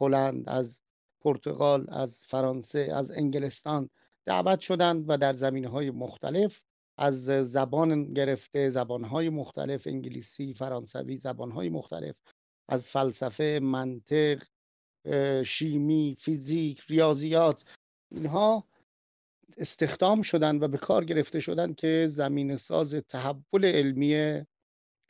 هلند 0.00 0.48
از 0.48 0.80
پرتغال 1.20 1.86
از 1.88 2.26
فرانسه 2.26 2.90
از 2.94 3.10
انگلستان 3.10 3.90
دعوت 4.26 4.60
شدند 4.60 5.04
و 5.08 5.16
در 5.18 5.32
زمینه 5.32 5.68
های 5.68 5.90
مختلف 5.90 6.62
از 6.98 7.24
زبان 7.24 8.12
گرفته 8.12 8.70
زبانهای 8.70 9.28
مختلف 9.28 9.86
انگلیسی 9.86 10.54
فرانسوی 10.54 11.16
زبانهای 11.16 11.68
مختلف 11.68 12.16
از 12.68 12.88
فلسفه 12.88 13.60
منطق 13.62 14.42
شیمی 15.44 16.16
فیزیک 16.20 16.80
ریاضیات 16.88 17.64
اینها 18.10 18.64
استخدام 19.56 20.22
شدند 20.22 20.62
و 20.62 20.68
به 20.68 20.78
کار 20.78 21.04
گرفته 21.04 21.40
شدند 21.40 21.76
که 21.76 22.06
زمین 22.10 22.56
ساز 22.56 22.94
تحول 22.94 23.64
علمی 23.64 24.42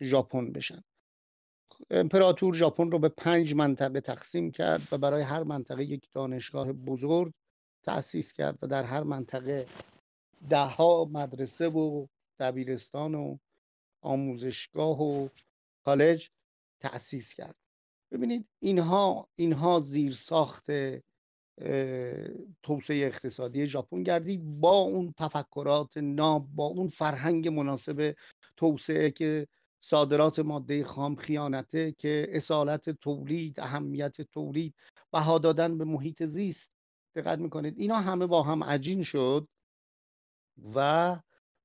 ژاپن 0.02 0.52
بشن. 0.52 0.82
امپراتور 1.90 2.54
ژاپن 2.54 2.90
رو 2.90 2.98
به 2.98 3.08
پنج 3.08 3.54
منطقه 3.54 4.00
تقسیم 4.00 4.50
کرد 4.50 4.88
و 4.92 4.98
برای 4.98 5.22
هر 5.22 5.42
منطقه 5.42 5.84
یک 5.84 6.08
دانشگاه 6.12 6.72
بزرگ 6.72 7.32
تأسیس 7.82 8.32
کرد 8.32 8.58
و 8.62 8.66
در 8.66 8.84
هر 8.84 9.02
منطقه 9.02 9.66
دهها 10.48 11.04
مدرسه 11.12 11.68
و 11.68 12.06
دبیرستان 12.38 13.14
و 13.14 13.36
آموزشگاه 14.00 15.02
و 15.02 15.28
کالج 15.84 16.30
تأسیس 16.80 17.34
کرد. 17.34 17.56
ببینید 18.10 18.48
اینها 18.58 19.28
اینها 19.36 19.80
زیر 19.80 20.12
ساخت 20.12 20.70
توسعه 22.62 23.06
اقتصادی 23.06 23.66
ژاپن 23.66 24.02
گردید 24.02 24.60
با 24.60 24.76
اون 24.76 25.14
تفکرات 25.18 25.96
ناب 25.96 26.48
با 26.54 26.64
اون 26.64 26.88
فرهنگ 26.88 27.48
مناسب 27.48 28.16
توسعه 28.56 29.10
که 29.10 29.46
صادرات 29.80 30.38
ماده 30.38 30.84
خام 30.84 31.16
خیانته 31.16 31.92
که 31.92 32.26
اصالت 32.30 32.90
تولید 32.90 33.60
اهمیت 33.60 34.20
تولید 34.20 34.74
بها 35.12 35.38
دادن 35.38 35.78
به 35.78 35.84
محیط 35.84 36.22
زیست. 36.22 36.72
دقت 37.14 37.38
می‌کنید 37.38 37.74
اینا 37.78 37.96
همه 37.96 38.26
با 38.26 38.42
هم 38.42 38.64
عجین 38.64 39.02
شد 39.02 39.48
و 40.74 41.16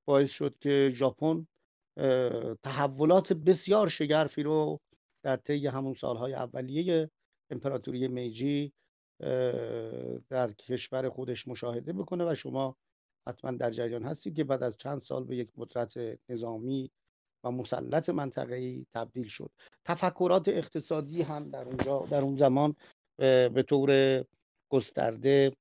باعث 0.05 0.31
شد 0.31 0.55
که 0.59 0.91
ژاپن 0.95 1.47
تحولات 2.63 3.33
بسیار 3.33 3.87
شگرفی 3.87 4.43
رو 4.43 4.79
در 5.23 5.37
طی 5.37 5.67
همون 5.67 5.93
سالهای 5.93 6.33
اولیه 6.33 7.11
امپراتوری 7.49 8.07
میجی 8.07 8.73
در 10.29 10.51
کشور 10.59 11.09
خودش 11.09 11.47
مشاهده 11.47 11.93
بکنه 11.93 12.31
و 12.31 12.35
شما 12.35 12.75
حتما 13.27 13.51
در 13.51 13.71
جریان 13.71 14.03
هستید 14.03 14.35
که 14.35 14.43
بعد 14.43 14.63
از 14.63 14.77
چند 14.77 15.01
سال 15.01 15.23
به 15.23 15.35
یک 15.35 15.51
قدرت 15.57 16.19
نظامی 16.29 16.91
و 17.43 17.51
مسلط 17.51 18.09
منطقه‌ای 18.09 18.85
تبدیل 18.93 19.27
شد. 19.27 19.51
تفکرات 19.85 20.47
اقتصادی 20.47 21.21
هم 21.21 21.49
در 21.49 21.65
اونجا 21.65 22.07
در 22.11 22.21
اون 22.21 22.35
زمان 22.35 22.75
به 23.53 23.65
طور 23.67 24.21
گسترده 24.69 25.53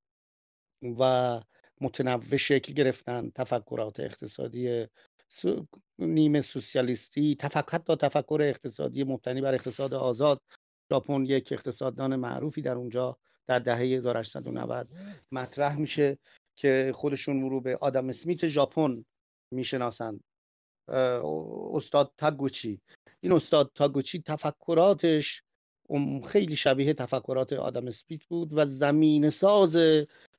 و 0.98 1.40
متنوع 1.80 2.36
شکل 2.36 2.72
گرفتن. 2.72 3.30
تفکرات 3.34 4.00
اقتصادی 4.00 4.86
نیمه 5.98 6.42
سوسیالیستی 6.42 7.36
تفکر 7.40 7.78
با 7.78 7.96
تفکر 7.96 8.38
اقتصادی 8.42 9.04
مبتنی 9.04 9.40
بر 9.40 9.54
اقتصاد 9.54 9.94
آزاد. 9.94 10.40
ژاپن 10.92 11.24
یک 11.24 11.52
اقتصاددان 11.52 12.16
معروفی 12.16 12.62
در 12.62 12.74
اونجا 12.74 13.18
در 13.51 13.59
دهه 13.59 13.78
1890 13.78 14.88
مطرح 15.32 15.76
میشه 15.76 16.18
که 16.57 16.92
خودشون 16.94 17.51
رو 17.51 17.61
به 17.61 17.76
آدم 17.76 18.09
اسمیت 18.09 18.46
ژاپن 18.46 19.05
می‌شناسند. 19.55 20.24
استاد 21.72 22.12
تاگوچی. 22.18 22.80
این 23.20 23.32
استاد 23.32 23.70
تاگوچی 23.74 24.22
تفکراتش 24.22 25.42
خیلی 26.26 26.57
شبیه 26.57 26.94
تفکرات 26.94 27.53
آدم 27.53 27.88
اسمیت 27.88 28.24
بود 28.24 28.48
و 28.53 28.66
زمین 28.66 29.30
ساز 29.30 29.76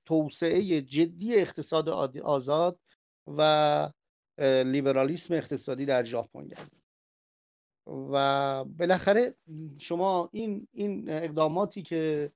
توسعه 0.05 0.81
جدی 0.81 1.35
اقتصاد 1.35 1.89
آزاد 2.19 2.79
و 3.27 3.89
لیبرالیسم 4.65 5.33
اقتصادی 5.33 5.85
در 5.85 6.03
ژاپن 6.03 6.47
گردید 6.47 6.81
و 7.87 8.63
بالاخره 8.63 9.35
شما 9.79 10.29
این 10.33 10.67
این 10.73 11.09
اقداماتی 11.09 11.81
که 11.81 12.31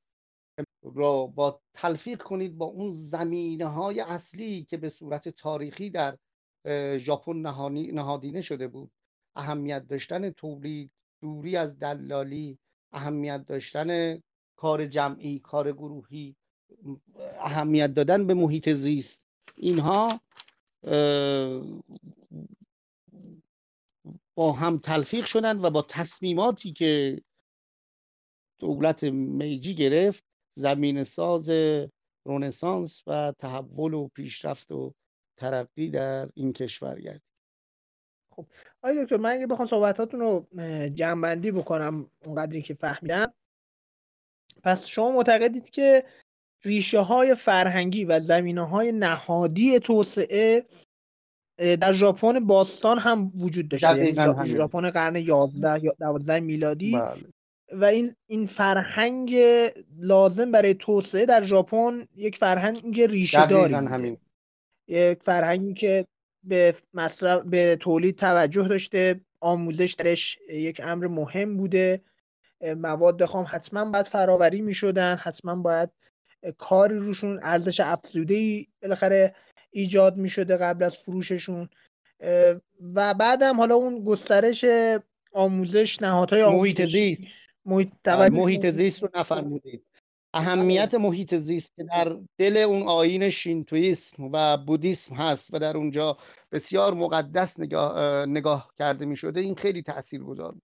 را 0.95 1.27
با 1.27 1.61
تلفیق 1.73 2.21
کنید 2.21 2.57
با 2.57 2.65
اون 2.65 2.93
زمینه 2.93 3.65
های 3.65 3.99
اصلی 3.99 4.63
که 4.63 4.77
به 4.77 4.89
صورت 4.89 5.29
تاریخی 5.29 5.89
در 5.89 6.17
ژاپن 6.97 7.35
نهادینه 7.93 8.41
شده 8.41 8.67
بود. 8.67 8.91
اهمیت 9.35 9.87
داشتن 9.87 10.29
تولید 10.29 10.91
دوری 11.21 11.55
از 11.55 11.79
دلالی 11.79 12.57
اهمیت 12.91 13.45
داشتن 13.45 14.19
کار 14.55 14.85
جمعی 14.85 15.39
کار 15.39 15.71
گروهی 15.71 16.35
اهمیت 17.39 17.93
دادن 17.93 18.27
به 18.27 18.33
محیط 18.33 18.69
زیست. 18.69 19.21
اینها 19.55 20.19
با 24.35 24.51
هم 24.51 24.77
تلفیق 24.77 25.25
شدند 25.25 25.63
و 25.63 25.69
با 25.69 25.81
تصمیماتی 25.81 26.73
که 26.73 27.21
دولت 28.59 29.03
میجی 29.03 29.75
گرفت 29.75 30.23
زمین 30.55 31.03
ساز 31.03 31.49
رونسانس 32.25 33.03
و 33.07 33.33
تحول 33.39 33.93
و 33.93 34.07
پیشرفت 34.07 34.71
و 34.71 34.93
ترقی 35.37 35.89
در 35.89 36.29
این 36.33 36.53
کشور 36.53 37.01
گردید. 37.01 37.21
خب 38.31 38.45
آقای 38.83 39.03
دکتر 39.03 39.17
من 39.17 39.31
اگه 39.31 39.47
بخوام 39.47 39.67
صحبتاتون 39.67 40.19
رو 40.19 40.47
جمعبندی 40.89 41.51
بکنم 41.51 42.09
اونقدری 42.25 42.61
که 42.61 42.73
فهمیدم. 42.73 43.33
پس 44.63 44.85
شما 44.85 45.11
معتقدید 45.11 45.69
که 45.69 46.05
ریشه 46.63 46.99
های 46.99 47.35
فرهنگی 47.35 48.05
و 48.05 48.19
زمینه 48.19 48.67
های 48.67 48.91
نهادی 48.91 49.79
توسعه 49.79 50.65
در 51.57 51.93
ژاپن 51.93 52.39
باستان 52.39 52.99
هم 52.99 53.31
وجود 53.35 53.69
داشته. 53.69 53.97
یعنی 53.97 54.45
ژاپن 54.45 54.89
قرن 54.89 55.15
11 55.15 55.83
یا 55.83 55.95
12 55.99 56.39
میلادی 56.39 56.91
بله. 56.91 57.23
و 57.71 57.85
این 57.85 58.15
این 58.27 58.45
فرهنگ 58.45 59.35
لازم 59.99 60.51
برای 60.51 60.73
توسعه 60.73 61.25
در 61.25 61.43
ژاپن 61.43 62.07
یک 62.15 62.37
فرهنگ 62.37 63.01
ریشه 63.01 63.47
داری 63.47 63.73
همین. 63.73 64.17
یک 64.87 65.23
فرهنگی 65.23 65.73
که 65.73 66.05
به 66.43 66.75
مصرف 66.93 67.41
به 67.45 67.75
تولید 67.75 68.15
توجه 68.15 68.67
داشته 68.67 69.19
آموزش 69.39 69.93
درش 69.93 70.37
یک 70.49 70.81
امر 70.83 71.07
مهم 71.07 71.57
بوده. 71.57 72.01
مواد 72.77 73.25
خام 73.25 73.45
حتما 73.49 73.85
باید 73.85 74.07
فراوری 74.07 74.61
می 74.61 74.73
شدن 74.73 75.15
حتما 75.15 75.55
باید 75.55 75.89
کاری 76.57 76.97
روشون 76.97 77.39
ارزش 77.43 77.79
افزوده 77.79 78.33
ای 78.33 78.67
بالاخره 78.81 79.35
ایجاد 79.71 80.17
می 80.17 80.29
شده 80.29 80.57
قبل 80.57 80.83
از 80.83 80.97
فروششون. 80.97 81.69
و 82.93 83.13
بعدم 83.13 83.57
حالا 83.57 83.75
اون 83.75 84.03
گسترش 84.03 84.65
آموزش 85.31 86.01
نهادهای 86.01 86.45
محیط 86.45 86.85
زیست. 86.85 87.23
محیط, 87.65 88.07
محیط 88.07 88.65
زیست 88.73 89.03
رو 89.03 89.09
نفرمودید 89.15 89.85
اهمیت 90.35 90.93
محیط 90.93 91.35
زیست 91.35 91.75
که 91.75 91.83
در 91.83 92.17
دل 92.37 92.57
اون 92.57 92.83
آین 92.83 93.29
شینتویسم 93.29 94.29
و 94.33 94.57
بودیسم 94.57 95.15
هست 95.15 95.53
و 95.53 95.59
در 95.59 95.77
اونجا 95.77 96.17
بسیار 96.51 96.93
مقدس 96.93 97.59
نگاه, 97.59 98.25
نگاه 98.25 98.73
کرده 98.77 99.05
می 99.05 99.15
شده 99.15 99.39
این 99.39 99.55
خیلی 99.55 99.81
تأثیر 99.81 100.23
گذار 100.23 100.51
بود. 100.51 100.63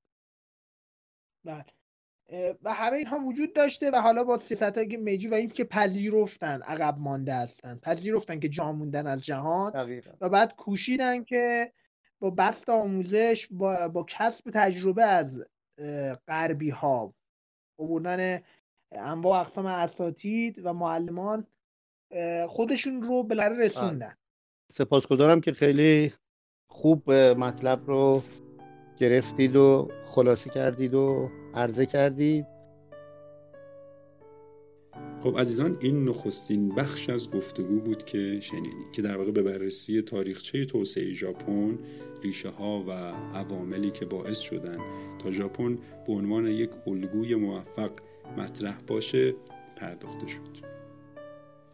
بله. 1.46 1.66
و 2.64 2.74
همه 2.74 2.98
اینها 2.98 3.20
وجود 3.20 3.54
داشته 3.54 3.92
و 3.92 3.96
حالا 3.96 4.24
با 4.24 4.38
سیاست 4.38 4.90
که 4.90 4.98
میجی 4.98 5.28
و 5.28 5.34
این 5.34 5.50
که 5.50 5.64
پذیرفتن 5.64 6.62
عقب 6.62 6.98
مانده 7.00 7.34
هستن. 7.34 7.76
پذیرفتن 7.78 8.40
که 8.40 8.50
جا 8.50 8.72
موندن 8.72 9.08
از 9.08 9.26
جهان 9.26 9.72
و 10.22 10.30
بعد 10.30 10.56
کوشیدن 10.56 11.24
که 11.24 11.74
با 12.20 12.30
بست 12.30 12.70
آموزش 12.70 13.48
با, 13.52 13.88
با 13.88 14.06
کسب 14.10 14.52
تجربه 14.54 15.06
از 15.06 15.44
غربی 16.28 16.70
ها 16.70 17.14
عبوردن 17.80 18.42
انواع 18.92 19.40
اقسام 19.40 19.66
اساتید 19.66 20.66
و 20.66 20.74
معلمان 20.74 21.48
خودشون 22.48 23.02
رو 23.02 23.24
بالاخره 23.24 23.58
رسوندن. 23.58 24.18
سپاسگزارم 24.72 25.42
که 25.42 25.52
خیلی 25.52 26.14
خوب 26.70 27.12
مطلب 27.12 27.88
رو 27.88 28.22
گرفتید 28.98 29.56
و 29.56 29.92
خلاصه 30.06 30.50
کردید 30.50 30.94
و 30.94 31.30
عرضه 31.54 31.86
کردید. 31.86 32.46
خب 35.24 35.40
عزیزان 35.40 35.78
این 35.80 36.06
نخستین 36.06 36.70
بخش 36.70 37.10
از 37.10 37.32
گفتگو 37.32 37.80
بود 37.80 38.06
که 38.06 38.40
شنیدید 38.42 38.92
که 38.92 39.02
در 39.02 39.18
واقع 39.18 39.32
به 39.32 39.42
بررسی 39.42 40.02
تاریخچه 40.02 40.66
توسعه 40.66 41.14
ژاپن 41.14 41.80
ریشه 42.24 42.50
ها 42.50 42.84
و 42.88 42.92
عواملی 43.38 43.92
که 43.92 44.06
باعث 44.06 44.40
شدن 44.40 44.78
تا 45.24 45.32
ژاپن 45.32 45.78
به 46.08 46.14
عنوان 46.14 46.48
یک 46.48 46.70
الگوی 46.88 47.36
موفق 47.36 47.92
مطرح 48.38 48.82
باشه 48.88 49.36
پرداخته 49.76 50.28
شد. 50.28 50.72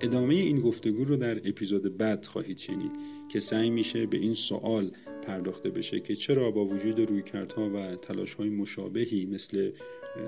ادامه 0.01 0.35
این 0.35 0.59
گفتگو 0.59 1.03
رو 1.03 1.15
در 1.15 1.49
اپیزود 1.49 1.97
بعد 1.97 2.25
خواهید 2.25 2.57
شنید 2.57 2.91
که 3.31 3.39
سعی 3.39 3.69
میشه 3.69 4.05
به 4.05 4.17
این 4.17 4.33
سوال 4.33 4.91
پرداخته 5.27 5.69
بشه 5.69 5.99
که 5.99 6.15
چرا 6.15 6.51
با 6.51 6.65
وجود 6.65 7.09
رویکردها 7.09 7.69
و 7.69 7.95
تلاشهای 7.95 8.49
مشابهی 8.49 9.25
مثل 9.25 9.71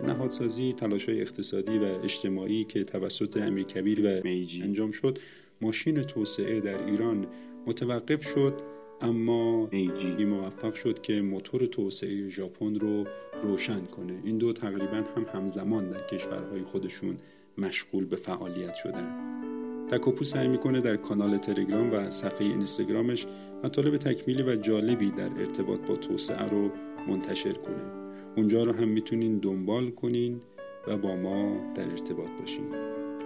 نهادسازی 0.08 0.74
تلاشهای 0.74 1.22
اقتصادی 1.22 1.78
و 1.78 1.84
اجتماعی 1.84 2.64
که 2.64 2.84
توسط 2.84 3.38
امیر 3.38 3.66
کبیر 3.66 4.00
و 4.06 4.22
میجی. 4.24 4.62
انجام 4.62 4.92
شد 4.92 5.20
ماشین 5.62 6.02
توسعه 6.02 6.60
در 6.60 6.86
ایران 6.86 7.26
متوقف 7.66 8.24
شد 8.24 8.54
اما 9.02 9.66
میجی. 9.72 10.26
موفق 10.26 10.76
شد 10.76 11.02
که 11.02 11.22
موتور 11.22 11.66
توسعه 11.66 12.30
ژاپن 12.30 12.76
رو 12.76 13.06
روشن 13.44 13.86
کنه. 13.86 14.14
این 14.24 14.38
دو 14.38 14.54
تقریبا 14.54 15.04
هم 15.16 15.26
همزمان 15.34 15.90
در 15.90 16.08
کشورهای 16.08 16.62
خودشون 16.62 17.18
مشغول 17.58 18.06
به 18.06 18.16
فعالیت 18.16 18.76
شدن. 18.76 19.30
تکوپو 19.92 20.24
سعی 20.24 20.48
می‌کنه 20.48 20.82
در 20.82 20.96
کانال 20.96 21.38
تلگرام 21.38 21.94
و 21.94 22.10
صفحه 22.10 22.48
اینستاگرامش 22.48 23.26
مطالب 23.64 23.98
تکمیلی 23.98 24.44
و 24.44 24.56
جالبی 24.56 25.12
در 25.12 25.30
ارتباط 25.40 25.80
با 25.80 25.96
توسعه 25.96 26.50
رو 26.50 26.72
منتشر 27.08 27.54
کنه. 27.54 28.09
اونجا 28.40 28.64
رو 28.64 28.74
هم 28.74 28.88
می‌تونین 28.88 29.38
دنبال 29.38 29.90
کنین 29.90 30.42
و 30.88 30.98
با 30.98 31.16
ما 31.16 31.74
در 31.76 31.84
ارتباط 31.84 32.30
باشین. 32.40 32.66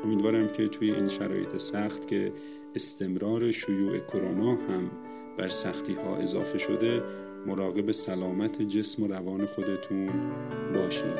امیدوارم 0.03 0.47
که 0.47 0.68
توی 0.68 0.91
این 0.91 1.07
شرایط 1.07 1.57
سخت 1.57 2.07
که 2.07 2.34
استمرار 2.76 3.51
شیوع 3.51 3.97
کرونا 3.97 4.51
هم 4.51 4.91
بر 5.38 5.47
سختی 5.47 5.93
ها 5.93 6.18
اضافه 6.18 6.57
شده 6.57 7.01
مراقب 7.47 7.91
سلامت 7.91 8.61
جسم 8.61 9.03
و 9.03 9.07
روان 9.07 9.45
خودتون 9.45 10.09
باشین. 10.74 11.14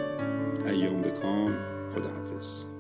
ایام 0.66 1.02
بکام. 1.02 1.56
خداحافظ. 1.89 2.72